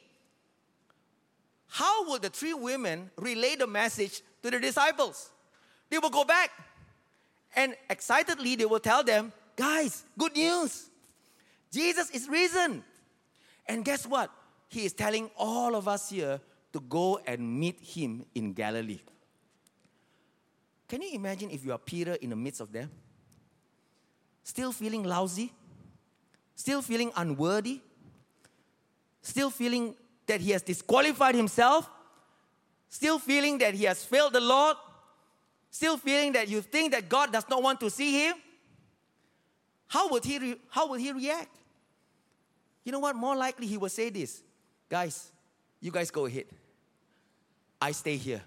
How 1.68 2.10
would 2.10 2.22
the 2.22 2.30
three 2.30 2.54
women 2.54 3.10
relay 3.18 3.56
the 3.56 3.68
message 3.68 4.22
to 4.44 4.52
the 4.52 4.60
disciples? 4.60 5.30
They 5.90 6.00
will 6.00 6.10
go 6.10 6.24
back 6.24 6.52
and 7.56 7.76
excitedly 7.90 8.56
they 8.56 8.66
will 8.66 8.80
tell 8.80 9.04
them, 9.04 9.34
guys, 9.56 10.04
good 10.18 10.36
news. 10.36 10.90
Jesus 11.72 12.10
is 12.12 12.28
risen. 12.30 12.84
And 13.68 13.84
guess 13.84 14.06
what? 14.06 14.32
He 14.70 14.86
is 14.86 14.94
telling 14.94 15.30
all 15.38 15.76
of 15.76 15.88
us 15.88 16.10
here 16.10 16.40
to 16.74 16.80
go 16.82 17.20
and 17.26 17.60
meet 17.60 17.80
him 17.82 18.26
in 18.36 18.54
Galilee. 18.54 19.00
Can 20.88 21.02
you 21.02 21.10
imagine 21.14 21.50
if 21.52 21.66
you 21.66 21.72
are 21.72 21.78
Peter 21.78 22.14
in 22.14 22.30
the 22.30 22.36
midst 22.36 22.62
of 22.62 22.72
them? 22.72 22.90
Still 24.44 24.72
feeling 24.72 25.04
lousy? 25.04 25.52
Still 26.56 26.82
feeling 26.82 27.12
unworthy? 27.16 27.82
Still 29.22 29.50
feeling 29.50 29.96
that 30.26 30.40
he 30.40 30.52
has 30.52 30.62
disqualified 30.62 31.36
himself? 31.36 31.90
Still 32.90 33.20
feeling 33.20 33.58
that 33.58 33.74
he 33.74 33.84
has 33.84 34.04
failed 34.04 34.34
the 34.34 34.40
Lord? 34.40 34.78
Still 35.70 35.98
feeling 35.98 36.32
that 36.34 36.48
you 36.48 36.62
think 36.62 36.94
that 36.94 37.10
God 37.10 37.34
does 37.34 37.48
not 37.50 37.62
want 37.62 37.80
to 37.82 37.90
see 37.90 38.26
him? 38.26 38.36
How 39.88 40.10
would 40.10 40.24
he, 40.24 40.40
re- 40.40 40.60
how 40.70 40.90
would 40.90 41.02
he 41.02 41.12
react? 41.12 41.56
You 42.84 42.94
know 42.94 43.00
what? 43.00 43.16
More 43.16 43.36
likely 43.36 43.68
he 43.68 43.78
will 43.78 43.90
say 43.90 44.10
this 44.10 44.42
Guys, 44.90 45.32
you 45.82 45.92
guys 45.92 46.10
go 46.10 46.26
ahead. 46.26 46.46
I 47.82 47.92
stay 47.92 48.16
here 48.16 48.42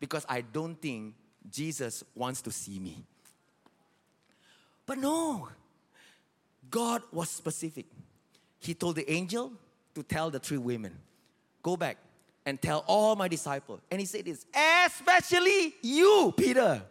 because 0.00 0.24
I 0.28 0.40
don't 0.40 0.80
think 0.80 1.14
Jesus 1.50 2.04
wants 2.14 2.42
to 2.42 2.50
see 2.50 2.78
me. 2.78 3.04
But 4.86 4.98
no, 4.98 5.48
God 6.70 7.02
was 7.12 7.30
specific. 7.30 7.86
He 8.58 8.74
told 8.74 8.96
the 8.96 9.10
angel 9.10 9.52
to 9.94 10.02
tell 10.02 10.30
the 10.30 10.38
three 10.38 10.58
women, 10.58 10.98
Go 11.62 11.76
back 11.76 11.98
and 12.46 12.60
tell 12.60 12.84
all 12.86 13.14
my 13.14 13.28
disciples. 13.28 13.80
And 13.90 14.00
he 14.00 14.06
said 14.06 14.24
this, 14.24 14.46
especially 14.86 15.74
you, 15.82 16.32
Peter, 16.36 16.82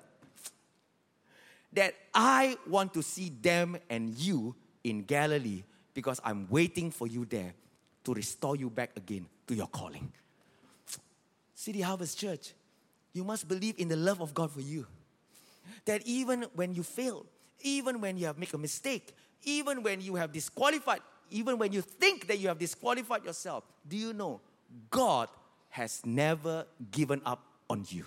that 1.74 1.96
I 2.14 2.58
want 2.68 2.94
to 2.94 3.02
see 3.02 3.30
them 3.42 3.78
and 3.90 4.14
you 4.14 4.56
in 4.84 5.02
Galilee 5.04 5.64
because 5.94 6.22
I'm 6.24 6.48
waiting 6.50 6.92
for 6.92 7.08
you 7.08 7.26
there 7.26 7.54
to 8.04 8.14
restore 8.14 8.56
you 8.56 8.70
back 8.70 8.92
again 8.96 9.26
to 9.48 9.56
your 9.56 9.68
calling. 9.68 10.12
City 11.56 11.82
Harvest 11.82 12.20
Church, 12.20 12.54
you 13.18 13.24
must 13.24 13.48
believe 13.48 13.76
in 13.78 13.88
the 13.88 13.96
love 13.96 14.22
of 14.22 14.34
God 14.34 14.52
for 14.52 14.62
you. 14.62 14.86
That 15.86 16.06
even 16.06 16.46
when 16.54 16.74
you 16.74 16.84
fail, 16.84 17.26
even 17.62 18.00
when 18.00 18.18
you 18.18 18.28
have 18.28 18.38
made 18.38 18.54
a 18.54 18.58
mistake, 18.58 19.16
even 19.44 19.82
when 19.84 20.02
you 20.02 20.16
have 20.16 20.32
disqualified, 20.32 21.02
even 21.32 21.58
when 21.58 21.74
you 21.74 21.82
think 21.82 22.28
that 22.28 22.40
you 22.40 22.48
have 22.48 22.60
disqualified 22.60 23.26
yourself, 23.26 23.64
do 23.88 23.98
you 23.98 24.14
know 24.14 24.40
God 24.92 25.30
has 25.70 26.02
never 26.06 26.66
given 26.92 27.22
up 27.26 27.44
on 27.70 27.86
you? 27.90 28.06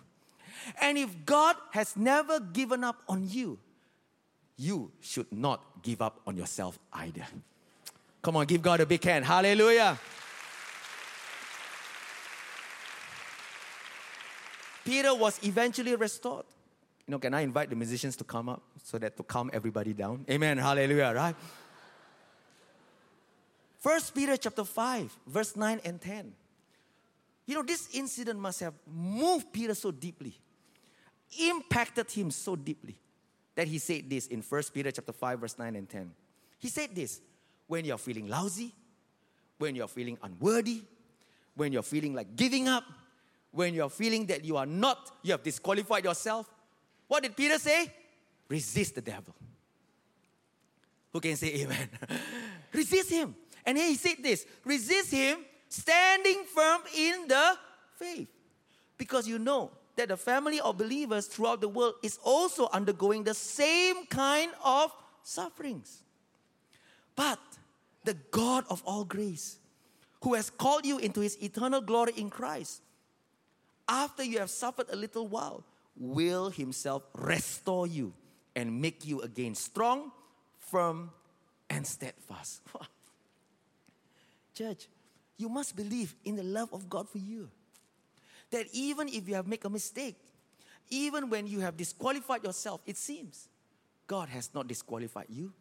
And 0.80 0.96
if 0.96 1.24
God 1.26 1.56
has 1.72 1.96
never 1.96 2.38
given 2.40 2.84
up 2.84 3.02
on 3.08 3.28
you, 3.28 3.58
you 4.56 4.92
should 5.00 5.30
not 5.32 5.82
give 5.82 6.02
up 6.02 6.20
on 6.26 6.36
yourself 6.36 6.78
either. 6.92 7.26
Come 8.22 8.36
on, 8.36 8.46
give 8.46 8.62
God 8.62 8.80
a 8.80 8.86
big 8.86 9.02
hand. 9.02 9.24
Hallelujah. 9.24 9.98
Peter 14.90 15.14
was 15.14 15.38
eventually 15.44 15.94
restored. 15.94 16.44
You 17.06 17.12
know, 17.12 17.20
can 17.20 17.32
I 17.32 17.42
invite 17.42 17.70
the 17.70 17.76
musicians 17.76 18.16
to 18.16 18.24
come 18.24 18.48
up 18.48 18.60
so 18.82 18.98
that 18.98 19.16
to 19.18 19.22
calm 19.22 19.48
everybody 19.52 19.92
down? 19.92 20.24
Amen. 20.28 20.58
Hallelujah, 20.58 21.12
right? 21.14 21.36
First 23.78 24.12
Peter 24.12 24.36
chapter 24.36 24.64
5, 24.64 25.16
verse 25.28 25.54
9 25.54 25.80
and 25.84 26.00
10. 26.00 26.32
You 27.46 27.54
know, 27.54 27.62
this 27.62 27.88
incident 27.94 28.40
must 28.40 28.58
have 28.58 28.74
moved 28.92 29.52
Peter 29.52 29.76
so 29.76 29.92
deeply, 29.92 30.34
impacted 31.38 32.10
him 32.10 32.32
so 32.32 32.56
deeply, 32.56 32.96
that 33.54 33.68
he 33.68 33.78
said 33.78 34.10
this 34.10 34.26
in 34.26 34.42
First 34.42 34.74
Peter 34.74 34.90
chapter 34.90 35.12
5, 35.12 35.38
verse 35.38 35.56
9 35.56 35.76
and 35.76 35.88
10. 35.88 36.10
He 36.58 36.66
said 36.68 36.96
this 36.96 37.20
when 37.68 37.84
you're 37.84 37.96
feeling 37.96 38.26
lousy, 38.26 38.74
when 39.56 39.76
you're 39.76 39.86
feeling 39.86 40.18
unworthy, 40.20 40.82
when 41.54 41.72
you're 41.72 41.84
feeling 41.84 42.12
like 42.12 42.34
giving 42.34 42.66
up, 42.66 42.82
when 43.52 43.74
you're 43.74 43.90
feeling 43.90 44.26
that 44.26 44.44
you 44.44 44.56
are 44.56 44.66
not, 44.66 45.10
you 45.22 45.32
have 45.32 45.42
disqualified 45.42 46.04
yourself. 46.04 46.48
What 47.08 47.22
did 47.22 47.36
Peter 47.36 47.58
say? 47.58 47.92
Resist 48.48 48.94
the 48.94 49.00
devil. 49.00 49.34
Who 51.12 51.20
can 51.20 51.36
say 51.36 51.62
amen? 51.62 51.88
resist 52.72 53.10
him. 53.10 53.34
And 53.66 53.76
he 53.76 53.94
said 53.96 54.16
this 54.22 54.46
resist 54.64 55.10
him, 55.12 55.38
standing 55.68 56.44
firm 56.54 56.82
in 56.96 57.26
the 57.28 57.56
faith. 57.96 58.28
Because 58.96 59.26
you 59.26 59.38
know 59.38 59.70
that 59.96 60.08
the 60.08 60.16
family 60.16 60.60
of 60.60 60.78
believers 60.78 61.26
throughout 61.26 61.60
the 61.60 61.68
world 61.68 61.94
is 62.02 62.18
also 62.22 62.68
undergoing 62.72 63.24
the 63.24 63.34
same 63.34 64.06
kind 64.06 64.50
of 64.64 64.92
sufferings. 65.22 66.02
But 67.16 67.38
the 68.04 68.14
God 68.30 68.64
of 68.70 68.82
all 68.86 69.04
grace, 69.04 69.58
who 70.22 70.34
has 70.34 70.50
called 70.50 70.86
you 70.86 70.98
into 70.98 71.20
his 71.20 71.36
eternal 71.42 71.80
glory 71.80 72.12
in 72.16 72.30
Christ, 72.30 72.82
after 73.90 74.22
you 74.22 74.38
have 74.38 74.48
suffered 74.48 74.86
a 74.90 74.96
little 74.96 75.26
while, 75.26 75.64
will 75.96 76.48
himself 76.48 77.02
restore 77.14 77.86
you 77.86 78.14
and 78.54 78.80
make 78.80 79.04
you 79.04 79.20
again 79.20 79.54
strong, 79.54 80.12
firm, 80.58 81.10
and 81.68 81.86
steadfast. 81.86 82.62
Church, 84.54 84.86
you 85.36 85.48
must 85.48 85.74
believe 85.74 86.14
in 86.24 86.36
the 86.36 86.42
love 86.42 86.72
of 86.72 86.88
God 86.88 87.08
for 87.08 87.18
you. 87.18 87.50
That 88.50 88.66
even 88.72 89.08
if 89.08 89.28
you 89.28 89.34
have 89.34 89.46
made 89.46 89.64
a 89.64 89.70
mistake, 89.70 90.16
even 90.88 91.28
when 91.28 91.46
you 91.46 91.60
have 91.60 91.76
disqualified 91.76 92.44
yourself, 92.44 92.80
it 92.86 92.96
seems 92.96 93.48
God 94.06 94.28
has 94.28 94.50
not 94.54 94.68
disqualified 94.68 95.26
you. 95.28 95.52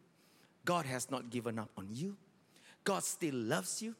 God 0.64 0.86
has 0.86 1.10
not 1.10 1.30
given 1.30 1.58
up 1.58 1.70
on 1.76 1.88
you. 1.90 2.16
God 2.84 3.02
still 3.04 3.34
loves 3.34 3.80
you. 3.82 3.94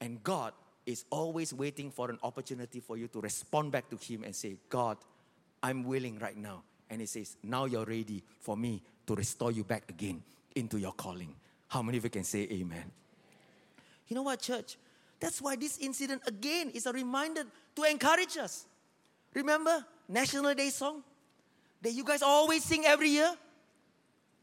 And 0.00 0.22
God 0.22 0.52
is 0.88 1.04
always 1.10 1.52
waiting 1.52 1.90
for 1.90 2.08
an 2.08 2.18
opportunity 2.22 2.80
for 2.80 2.96
you 2.96 3.08
to 3.08 3.20
respond 3.20 3.70
back 3.70 3.90
to 3.90 3.96
Him 3.96 4.24
and 4.24 4.34
say, 4.34 4.56
God, 4.70 4.96
I'm 5.62 5.84
willing 5.84 6.18
right 6.18 6.36
now. 6.36 6.62
And 6.88 7.02
He 7.02 7.06
says, 7.06 7.36
Now 7.42 7.66
you're 7.66 7.84
ready 7.84 8.22
for 8.40 8.56
me 8.56 8.82
to 9.06 9.14
restore 9.14 9.52
you 9.52 9.64
back 9.64 9.84
again 9.90 10.22
into 10.54 10.78
your 10.78 10.92
calling. 10.92 11.34
How 11.68 11.82
many 11.82 11.98
of 11.98 12.04
you 12.04 12.10
can 12.10 12.24
say 12.24 12.48
amen? 12.50 12.90
You 14.08 14.16
know 14.16 14.22
what, 14.22 14.40
church? 14.40 14.78
That's 15.20 15.42
why 15.42 15.56
this 15.56 15.76
incident 15.78 16.22
again 16.26 16.70
is 16.70 16.86
a 16.86 16.92
reminder 16.92 17.42
to 17.76 17.82
encourage 17.82 18.38
us. 18.38 18.64
Remember 19.34 19.84
National 20.08 20.54
Day 20.54 20.70
song 20.70 21.02
that 21.82 21.92
you 21.92 22.02
guys 22.02 22.22
always 22.22 22.64
sing 22.64 22.86
every 22.86 23.10
year? 23.10 23.36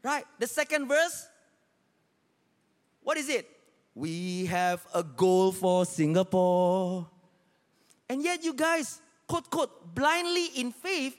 Right? 0.04 0.24
The 0.38 0.46
second 0.46 0.86
verse. 0.86 1.26
What 3.02 3.16
is 3.16 3.28
it? 3.28 3.48
We 3.96 4.44
have 4.44 4.86
a 4.92 5.02
goal 5.02 5.52
for 5.52 5.86
Singapore. 5.86 7.08
And 8.10 8.22
yet, 8.22 8.44
you 8.44 8.52
guys, 8.52 9.00
quote, 9.26 9.48
quote, 9.48 9.94
blindly 9.94 10.48
in 10.56 10.70
faith 10.70 11.16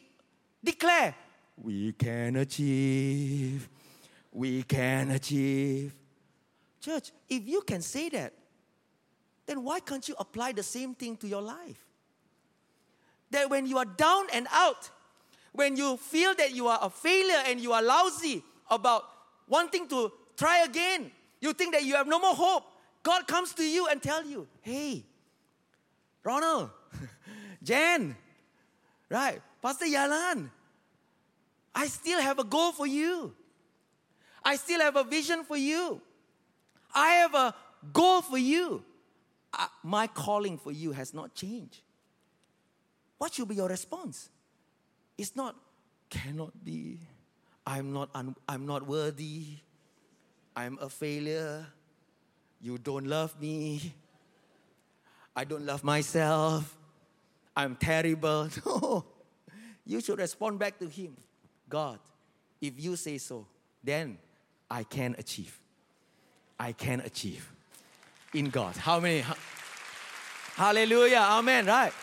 declare, 0.64 1.16
We 1.58 1.94
can 1.94 2.36
achieve. 2.36 3.68
We 4.32 4.62
can 4.62 5.10
achieve. 5.10 5.96
Church, 6.80 7.12
if 7.28 7.48
you 7.48 7.62
can 7.62 7.82
say 7.82 8.10
that, 8.10 8.34
then 9.48 9.64
why 9.64 9.80
can't 9.80 10.08
you 10.08 10.14
apply 10.20 10.52
the 10.52 10.62
same 10.62 10.94
thing 10.94 11.18
to 11.18 11.28
your 11.28 11.42
life? 11.42 11.84
That 13.32 13.50
when 13.50 13.66
you 13.66 13.80
are 13.80 13.86
down 13.86 14.28
and 14.32 14.46
out, 14.52 14.92
when 15.52 15.76
you 15.76 15.98
feel 15.98 16.36
that 16.36 16.54
you 16.54 16.68
are 16.68 16.78
a 16.80 16.92
failure 16.92 17.42
and 17.48 17.60
you 17.60 17.74
are 17.74 17.82
lousy 17.82 18.44
about 18.70 19.04
wanting 19.48 19.88
to 19.88 20.12
try 20.36 20.60
again, 20.60 21.12
you 21.42 21.54
think 21.54 21.74
that 21.74 21.84
you 21.84 21.96
have 21.96 22.08
no 22.08 22.20
more 22.20 22.36
hope, 22.36 22.64
God 23.04 23.28
comes 23.28 23.54
to 23.54 23.64
you 23.64 23.88
and 23.88 24.02
tell 24.02 24.26
you, 24.26 24.48
hey, 24.62 25.04
Ronald, 26.24 26.72
Jan, 27.64 28.16
right, 29.10 29.42
Pastor 29.62 29.86
Yalan, 29.86 30.50
I 31.74 31.88
still 31.88 32.22
have 32.22 32.40
a 32.40 32.44
goal 32.44 32.72
for 32.72 32.88
you. 32.88 33.34
I 34.44 34.56
still 34.56 34.80
have 34.82 34.96
a 34.96 35.04
vision 35.04 35.44
for 35.44 35.58
you. 35.58 36.02
I 36.94 37.10
have 37.10 37.36
a 37.36 37.54
goal 37.94 38.22
for 38.22 38.38
you. 38.38 38.84
My 39.84 40.08
calling 40.08 40.58
for 40.58 40.72
you 40.72 40.92
has 40.92 41.14
not 41.14 41.34
changed. 41.36 41.82
What 43.18 43.34
should 43.34 43.48
be 43.48 43.56
your 43.56 43.70
response? 43.70 44.30
It's 45.18 45.36
not, 45.36 45.56
cannot 46.10 46.64
be. 46.64 47.00
I'm 47.66 47.92
not, 47.92 48.10
un- 48.16 48.36
I'm 48.48 48.66
not 48.66 48.88
worthy. 48.88 49.58
I'm 50.58 50.80
a 50.82 50.90
failure. 50.90 51.68
You 52.60 52.80
don't 52.80 53.06
love 53.06 53.40
me. 53.40 53.94
I 55.36 55.44
don't 55.44 55.64
love 55.64 55.84
myself. 55.84 56.76
I'm 57.56 57.76
terrible. 57.76 58.50
No. 58.66 59.06
You 59.86 60.02
should 60.02 60.18
respond 60.18 60.60
back 60.60 60.80
to 60.80 60.88
Him 60.90 61.16
God, 61.70 62.00
if 62.60 62.74
you 62.84 62.96
say 62.96 63.20
so, 63.20 63.46
then 63.84 64.18
I 64.70 64.84
can 64.84 65.16
achieve. 65.18 65.58
I 66.60 66.72
can 66.72 67.02
achieve 67.02 67.50
in 68.34 68.50
God. 68.50 68.76
How 68.76 69.00
many? 69.00 69.24
Hallelujah. 70.56 71.20
Amen. 71.22 71.68
Right. 71.68 71.94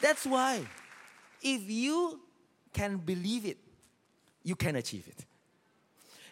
That's 0.00 0.24
why 0.24 0.62
if 1.42 1.68
you 1.68 2.20
can 2.72 2.98
believe 2.98 3.44
it, 3.44 3.58
you 4.44 4.54
can 4.54 4.76
achieve 4.76 5.08
it. 5.08 5.24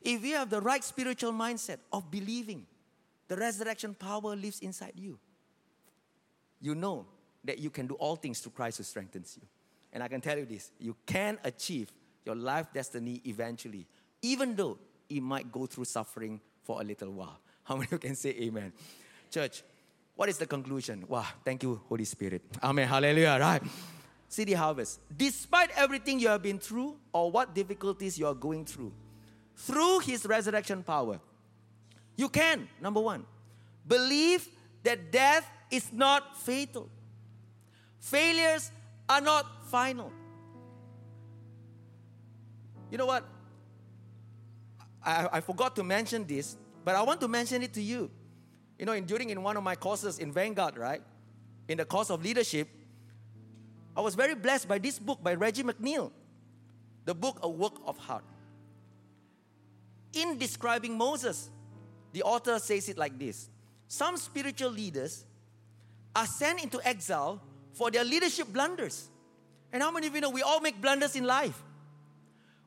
If 0.02 0.24
you 0.24 0.36
have 0.36 0.50
the 0.50 0.60
right 0.60 0.82
spiritual 0.82 1.32
mindset 1.32 1.78
of 1.92 2.10
believing, 2.10 2.66
the 3.28 3.36
resurrection 3.36 3.94
power 3.94 4.34
lives 4.34 4.60
inside 4.60 4.92
you. 4.96 5.18
You 6.60 6.74
know 6.74 7.06
that 7.44 7.58
you 7.58 7.70
can 7.70 7.86
do 7.86 7.94
all 7.94 8.16
things 8.16 8.40
through 8.40 8.52
Christ 8.52 8.78
who 8.78 8.84
strengthens 8.84 9.38
you. 9.40 9.46
And 9.92 10.02
I 10.02 10.08
can 10.08 10.20
tell 10.20 10.38
you 10.38 10.44
this 10.44 10.70
you 10.78 10.96
can 11.06 11.38
achieve 11.44 11.90
your 12.24 12.34
life 12.34 12.66
destiny 12.72 13.20
eventually, 13.24 13.86
even 14.22 14.54
though 14.54 14.78
it 15.08 15.22
might 15.22 15.50
go 15.50 15.66
through 15.66 15.84
suffering 15.84 16.40
for 16.62 16.80
a 16.80 16.84
little 16.84 17.10
while. 17.12 17.40
How 17.64 17.74
many 17.76 17.86
of 17.86 17.92
you 17.92 17.98
can 17.98 18.14
say 18.14 18.30
amen? 18.30 18.72
Church, 19.30 19.62
what 20.16 20.28
is 20.28 20.38
the 20.38 20.46
conclusion? 20.46 21.04
Wow, 21.08 21.26
thank 21.44 21.62
you, 21.62 21.80
Holy 21.88 22.04
Spirit. 22.04 22.42
Amen. 22.62 22.88
Hallelujah. 22.88 23.38
Right. 23.40 23.62
City 24.28 24.52
Harvest. 24.52 25.00
Despite 25.16 25.70
everything 25.76 26.18
you 26.18 26.28
have 26.28 26.42
been 26.42 26.58
through 26.58 26.96
or 27.12 27.30
what 27.30 27.54
difficulties 27.54 28.18
you 28.18 28.26
are 28.26 28.34
going 28.34 28.64
through, 28.64 28.92
through 29.58 30.00
His 30.00 30.24
resurrection 30.24 30.82
power, 30.82 31.20
you 32.16 32.28
can, 32.28 32.68
number 32.80 33.00
one, 33.00 33.26
believe 33.86 34.48
that 34.84 35.12
death 35.12 35.48
is 35.70 35.92
not 35.92 36.36
fatal. 36.38 36.88
Failures 37.98 38.70
are 39.08 39.20
not 39.20 39.44
final. 39.66 40.10
You 42.90 42.98
know 42.98 43.06
what? 43.06 43.24
I, 45.04 45.28
I 45.32 45.40
forgot 45.40 45.76
to 45.76 45.84
mention 45.84 46.24
this, 46.24 46.56
but 46.84 46.94
I 46.94 47.02
want 47.02 47.20
to 47.20 47.28
mention 47.28 47.62
it 47.62 47.74
to 47.74 47.82
you. 47.82 48.10
You 48.78 48.86
know, 48.86 48.92
in, 48.92 49.04
during 49.04 49.30
in 49.30 49.42
one 49.42 49.56
of 49.56 49.62
my 49.62 49.74
courses 49.74 50.18
in 50.18 50.32
Vanguard, 50.32 50.78
right? 50.78 51.02
In 51.68 51.78
the 51.78 51.84
course 51.84 52.10
of 52.10 52.22
leadership, 52.22 52.68
I 53.96 54.00
was 54.00 54.14
very 54.14 54.34
blessed 54.34 54.68
by 54.68 54.78
this 54.78 54.98
book 54.98 55.22
by 55.22 55.34
Reggie 55.34 55.64
McNeal, 55.64 56.12
the 57.04 57.14
book 57.14 57.40
A 57.42 57.48
Work 57.48 57.74
of 57.84 57.98
Heart. 57.98 58.24
In 60.14 60.38
describing 60.38 60.96
Moses, 60.96 61.50
the 62.12 62.22
author 62.22 62.58
says 62.58 62.88
it 62.88 62.98
like 62.98 63.18
this 63.18 63.48
Some 63.86 64.16
spiritual 64.16 64.70
leaders 64.70 65.24
are 66.14 66.26
sent 66.26 66.62
into 66.62 66.80
exile 66.86 67.40
for 67.72 67.90
their 67.90 68.04
leadership 68.04 68.52
blunders. 68.52 69.08
And 69.72 69.82
how 69.82 69.90
many 69.90 70.06
of 70.06 70.14
you 70.14 70.20
know 70.20 70.30
we 70.30 70.42
all 70.42 70.60
make 70.60 70.80
blunders 70.80 71.14
in 71.14 71.24
life? 71.24 71.62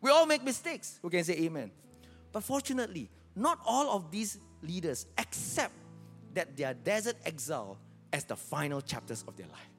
We 0.01 0.10
all 0.10 0.25
make 0.25 0.43
mistakes. 0.43 0.99
Who 1.01 1.10
can 1.10 1.23
say 1.23 1.34
amen? 1.34 1.71
But 2.32 2.43
fortunately, 2.43 3.10
not 3.36 3.60
all 3.65 3.95
of 3.95 4.12
these 4.12 4.38
leaders 4.62 5.06
accept 5.17 5.73
that 6.34 6.56
their 6.56 6.73
desert 6.73 7.17
exile 7.25 7.77
as 8.13 8.23
the 8.23 8.36
final 8.36 8.82
chapters 8.82 9.23
of 9.27 9.36
their 9.36 9.47
life. 9.47 9.69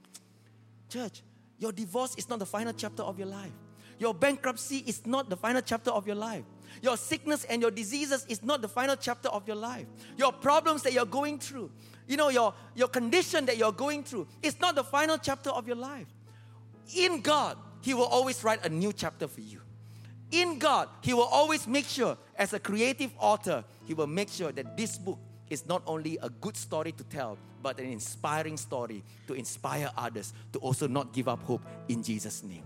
Church, 0.89 1.23
your 1.59 1.73
divorce 1.73 2.15
is 2.17 2.29
not 2.29 2.39
the 2.39 2.47
final 2.47 2.73
chapter 2.73 3.03
of 3.03 3.19
your 3.19 3.29
life. 3.29 3.53
Your 3.99 4.15
bankruptcy 4.15 4.79
is 4.87 5.07
not 5.07 5.31
the 5.31 5.37
final 5.37 5.63
chapter 5.63 5.91
of 5.91 6.07
your 6.07 6.17
life. 6.17 6.45
Your 6.81 6.97
sickness 6.97 7.45
and 7.45 7.61
your 7.61 7.71
diseases 7.71 8.25
is 8.29 8.43
not 8.43 8.63
the 8.63 8.69
final 8.69 8.97
chapter 8.97 9.29
of 9.29 9.47
your 9.47 9.57
life. 9.57 9.87
Your 10.17 10.33
problems 10.33 10.83
that 10.83 10.93
you're 10.93 11.05
going 11.05 11.39
through, 11.39 11.71
you 12.07 12.17
know, 12.17 12.29
your, 12.29 12.55
your 12.75 12.89
condition 12.89 13.47
that 13.47 13.59
you're 13.59 13.73
going 13.73 14.05
through, 14.05 14.27
it's 14.43 14.61
not 14.61 14.75
the 14.75 14.85
final 14.85 15.19
chapter 15.19 15.51
of 15.51 15.67
your 15.67 15.77
life. 15.77 16.07
In 16.97 17.21
God, 17.21 17.57
He 17.81 17.95
will 17.95 18.07
always 18.07 18.43
write 18.43 18.65
a 18.65 18.69
new 18.69 18.93
chapter 18.93 19.29
for 19.29 19.41
you. 19.41 19.61
In 20.31 20.59
God, 20.59 20.89
He 21.03 21.13
will 21.13 21.29
always 21.31 21.67
make 21.67 21.87
sure, 21.87 22.17
as 22.37 22.53
a 22.53 22.59
creative 22.59 23.13
author, 23.19 23.65
He 23.85 23.95
will 23.95 24.07
make 24.07 24.31
sure 24.31 24.53
that 24.53 24.77
this 24.77 24.99
book 24.99 25.19
is 25.51 25.67
not 25.67 25.83
only 25.87 26.19
a 26.23 26.31
good 26.31 26.57
story 26.57 26.93
to 26.93 27.05
tell, 27.05 27.37
but 27.63 27.79
an 27.79 27.87
inspiring 27.87 28.57
story 28.57 29.05
to 29.27 29.35
inspire 29.35 29.91
others 29.97 30.33
to 30.53 30.59
also 30.59 30.89
not 30.89 31.13
give 31.13 31.29
up 31.29 31.43
hope 31.43 31.63
in 31.89 32.03
Jesus' 32.03 32.43
name. 32.43 32.65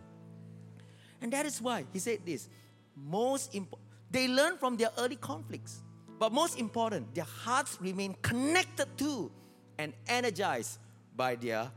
And 1.20 1.32
that 1.32 1.44
is 1.44 1.60
why 1.60 1.84
He 1.92 1.98
said 1.98 2.20
this 2.24 2.48
most 2.96 3.54
important, 3.54 3.85
they 4.10 4.28
learn 4.28 4.56
from 4.58 4.76
their 4.76 4.90
early 4.98 5.16
conflicts. 5.16 5.82
But 6.18 6.32
most 6.32 6.58
important, 6.58 7.14
their 7.14 7.24
hearts 7.24 7.78
remain 7.80 8.16
connected 8.22 8.88
to 8.98 9.30
and 9.78 9.92
energized 10.08 10.78
by 11.14 11.34
their 11.34 11.70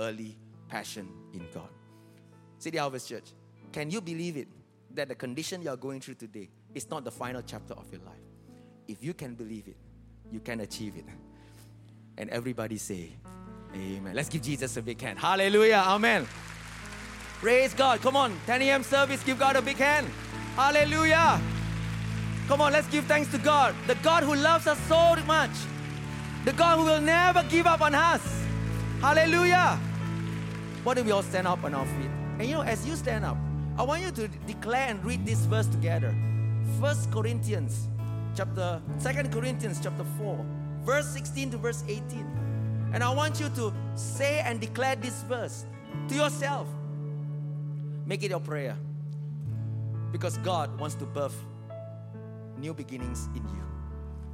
early 0.00 0.36
passion 0.68 1.08
in 1.32 1.46
God. 1.54 1.68
City 2.58 2.78
Harvest 2.78 3.08
Church, 3.08 3.32
can 3.72 3.90
you 3.90 4.00
believe 4.00 4.36
it 4.36 4.48
that 4.94 5.08
the 5.08 5.14
condition 5.14 5.62
you 5.62 5.70
are 5.70 5.76
going 5.76 6.00
through 6.00 6.14
today 6.14 6.48
is 6.74 6.88
not 6.90 7.04
the 7.04 7.10
final 7.10 7.42
chapter 7.42 7.74
of 7.74 7.90
your 7.90 8.00
life? 8.02 8.14
If 8.88 9.02
you 9.02 9.14
can 9.14 9.34
believe 9.34 9.68
it, 9.68 9.76
you 10.30 10.40
can 10.40 10.60
achieve 10.60 10.96
it. 10.96 11.04
And 12.18 12.30
everybody 12.30 12.78
say, 12.78 13.10
Amen. 13.74 14.14
Let's 14.14 14.28
give 14.28 14.42
Jesus 14.42 14.76
a 14.76 14.82
big 14.82 15.00
hand. 15.00 15.18
Hallelujah. 15.18 15.82
Amen. 15.86 16.26
Praise 17.40 17.74
God. 17.74 18.00
Come 18.00 18.16
on. 18.16 18.38
10 18.46 18.62
a.m. 18.62 18.82
service. 18.82 19.22
Give 19.22 19.38
God 19.38 19.56
a 19.56 19.62
big 19.62 19.76
hand. 19.76 20.08
Hallelujah. 20.54 21.40
Come 22.48 22.60
on. 22.60 22.72
Let's 22.72 22.88
give 22.88 23.04
thanks 23.06 23.30
to 23.32 23.38
God. 23.38 23.74
The 23.86 23.96
God 23.96 24.22
who 24.22 24.34
loves 24.34 24.66
us 24.66 24.78
so 24.88 25.16
much. 25.26 25.50
The 26.44 26.52
God 26.52 26.78
who 26.78 26.84
will 26.84 27.00
never 27.00 27.42
give 27.48 27.66
up 27.66 27.80
on 27.80 27.94
us. 27.94 28.22
Hallelujah. 29.00 29.78
Why 30.84 30.94
don't 30.94 31.04
we 31.04 31.10
all 31.10 31.22
stand 31.22 31.48
up 31.48 31.64
on 31.64 31.74
our 31.74 31.84
feet? 31.84 32.10
And 32.38 32.44
you 32.48 32.54
know, 32.54 32.62
as 32.62 32.86
you 32.86 32.94
stand 32.94 33.24
up, 33.24 33.36
I 33.76 33.82
want 33.82 34.02
you 34.02 34.10
to 34.12 34.28
declare 34.46 34.86
and 34.88 35.04
read 35.04 35.26
this 35.26 35.40
verse 35.40 35.66
together. 35.66 36.14
First 36.80 37.10
Corinthians 37.10 37.88
chapter, 38.36 38.80
Second 38.98 39.32
Corinthians 39.32 39.80
chapter 39.82 40.04
4, 40.18 40.46
verse 40.84 41.08
16 41.08 41.50
to 41.50 41.56
verse 41.58 41.82
18. 41.88 42.90
And 42.92 43.02
I 43.02 43.12
want 43.12 43.40
you 43.40 43.48
to 43.50 43.72
say 43.96 44.40
and 44.40 44.60
declare 44.60 44.94
this 44.96 45.22
verse 45.24 45.64
to 46.08 46.14
yourself. 46.14 46.68
Make 48.06 48.22
it 48.22 48.30
your 48.30 48.40
prayer. 48.40 48.76
Because 50.12 50.38
God 50.38 50.78
wants 50.78 50.94
to 50.96 51.04
birth 51.04 51.36
new 52.58 52.74
beginnings 52.74 53.28
in 53.34 53.42
you. 53.48 53.62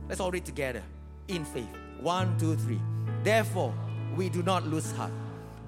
Let's 0.09 0.21
all 0.21 0.31
read 0.31 0.45
together 0.45 0.83
in 1.29 1.45
faith. 1.45 1.69
One, 2.01 2.37
two, 2.39 2.57
three. 2.57 2.81
Therefore, 3.23 3.73
we 4.17 4.29
do 4.29 4.43
not 4.43 4.67
lose 4.67 4.91
heart. 4.93 5.13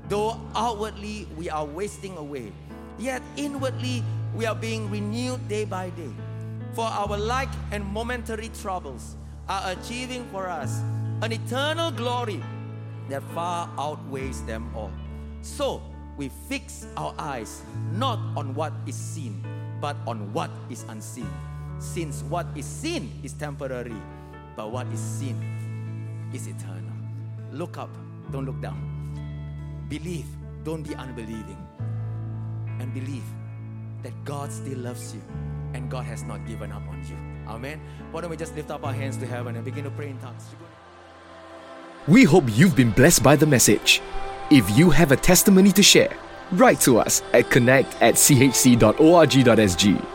Though 0.09 0.41
outwardly 0.55 1.27
we 1.37 1.49
are 1.49 1.65
wasting 1.65 2.17
away, 2.17 2.53
yet 2.99 3.23
inwardly 3.37 4.03
we 4.35 4.47
are 4.47 4.55
being 4.55 4.91
renewed 4.91 5.49
day 5.49 5.65
by 5.65 5.91
day. 5.91 6.13
For 6.75 6.85
our 6.85 7.17
like 7.17 7.49
and 7.71 7.85
momentary 7.87 8.51
troubles 8.61 9.17
are 9.49 9.73
achieving 9.73 10.27
for 10.31 10.49
us 10.49 10.81
an 11.23 11.33
eternal 11.33 11.91
glory 11.91 12.43
that 13.09 13.23
far 13.33 13.71
outweighs 13.79 14.43
them 14.43 14.71
all. 14.75 14.91
So 15.43 15.81
we 16.17 16.31
fix 16.49 16.87
our 16.97 17.15
eyes 17.19 17.63
not 17.93 18.19
on 18.37 18.55
what 18.55 18.73
is 18.87 18.97
seen, 18.97 19.45
but 19.81 19.97
on 20.07 20.33
what 20.33 20.51
is 20.69 20.85
unseen. 20.89 21.29
Since 21.85 22.23
what 22.23 22.47
is 22.57 22.65
seen 22.65 23.21
is 23.23 23.35
temporary, 23.35 23.95
but 24.57 24.73
what 24.73 24.87
is 24.89 24.99
seen 24.99 25.37
is 26.33 26.49
eternal. 26.49 26.91
Look 27.53 27.77
up, 27.77 27.91
don't 28.33 28.47
look 28.47 28.61
down. 28.61 29.85
Believe, 29.89 30.27
don't 30.65 30.83
be 30.83 30.95
unbelieving. 30.97 31.59
And 32.81 32.93
believe 32.93 33.23
that 34.03 34.13
God 34.25 34.51
still 34.51 34.79
loves 34.79 35.15
you 35.15 35.21
and 35.75 35.91
God 35.91 36.05
has 36.07 36.25
not 36.25 36.45
given 36.47 36.73
up 36.73 36.83
on 36.89 37.05
you. 37.07 37.53
Amen. 37.53 37.81
Why 38.11 38.23
don't 38.23 38.31
we 38.31 38.39
just 38.39 38.57
lift 38.57 38.71
up 38.71 38.85
our 38.85 38.95
hands 38.95 39.19
to 39.19 39.27
heaven 39.27 39.55
and 39.55 39.65
begin 39.65 39.85
to 39.85 39.91
pray 39.91 40.09
in 40.09 40.19
tongues? 40.19 40.47
We 42.09 42.25
hope 42.25 42.45
you've 42.49 42.75
been 42.75 42.91
blessed 42.91 43.23
by 43.23 43.37
the 43.37 43.47
message. 43.47 44.01
If 44.51 44.69
you 44.77 44.91
have 44.91 45.13
a 45.13 45.17
testimony 45.17 45.71
to 45.73 45.83
share, 45.83 46.17
write 46.53 46.81
to 46.81 46.99
us 46.99 47.23
at 47.35 47.51
connect 47.51 47.95
at 48.03 48.15
chc.org.sg 48.15 50.14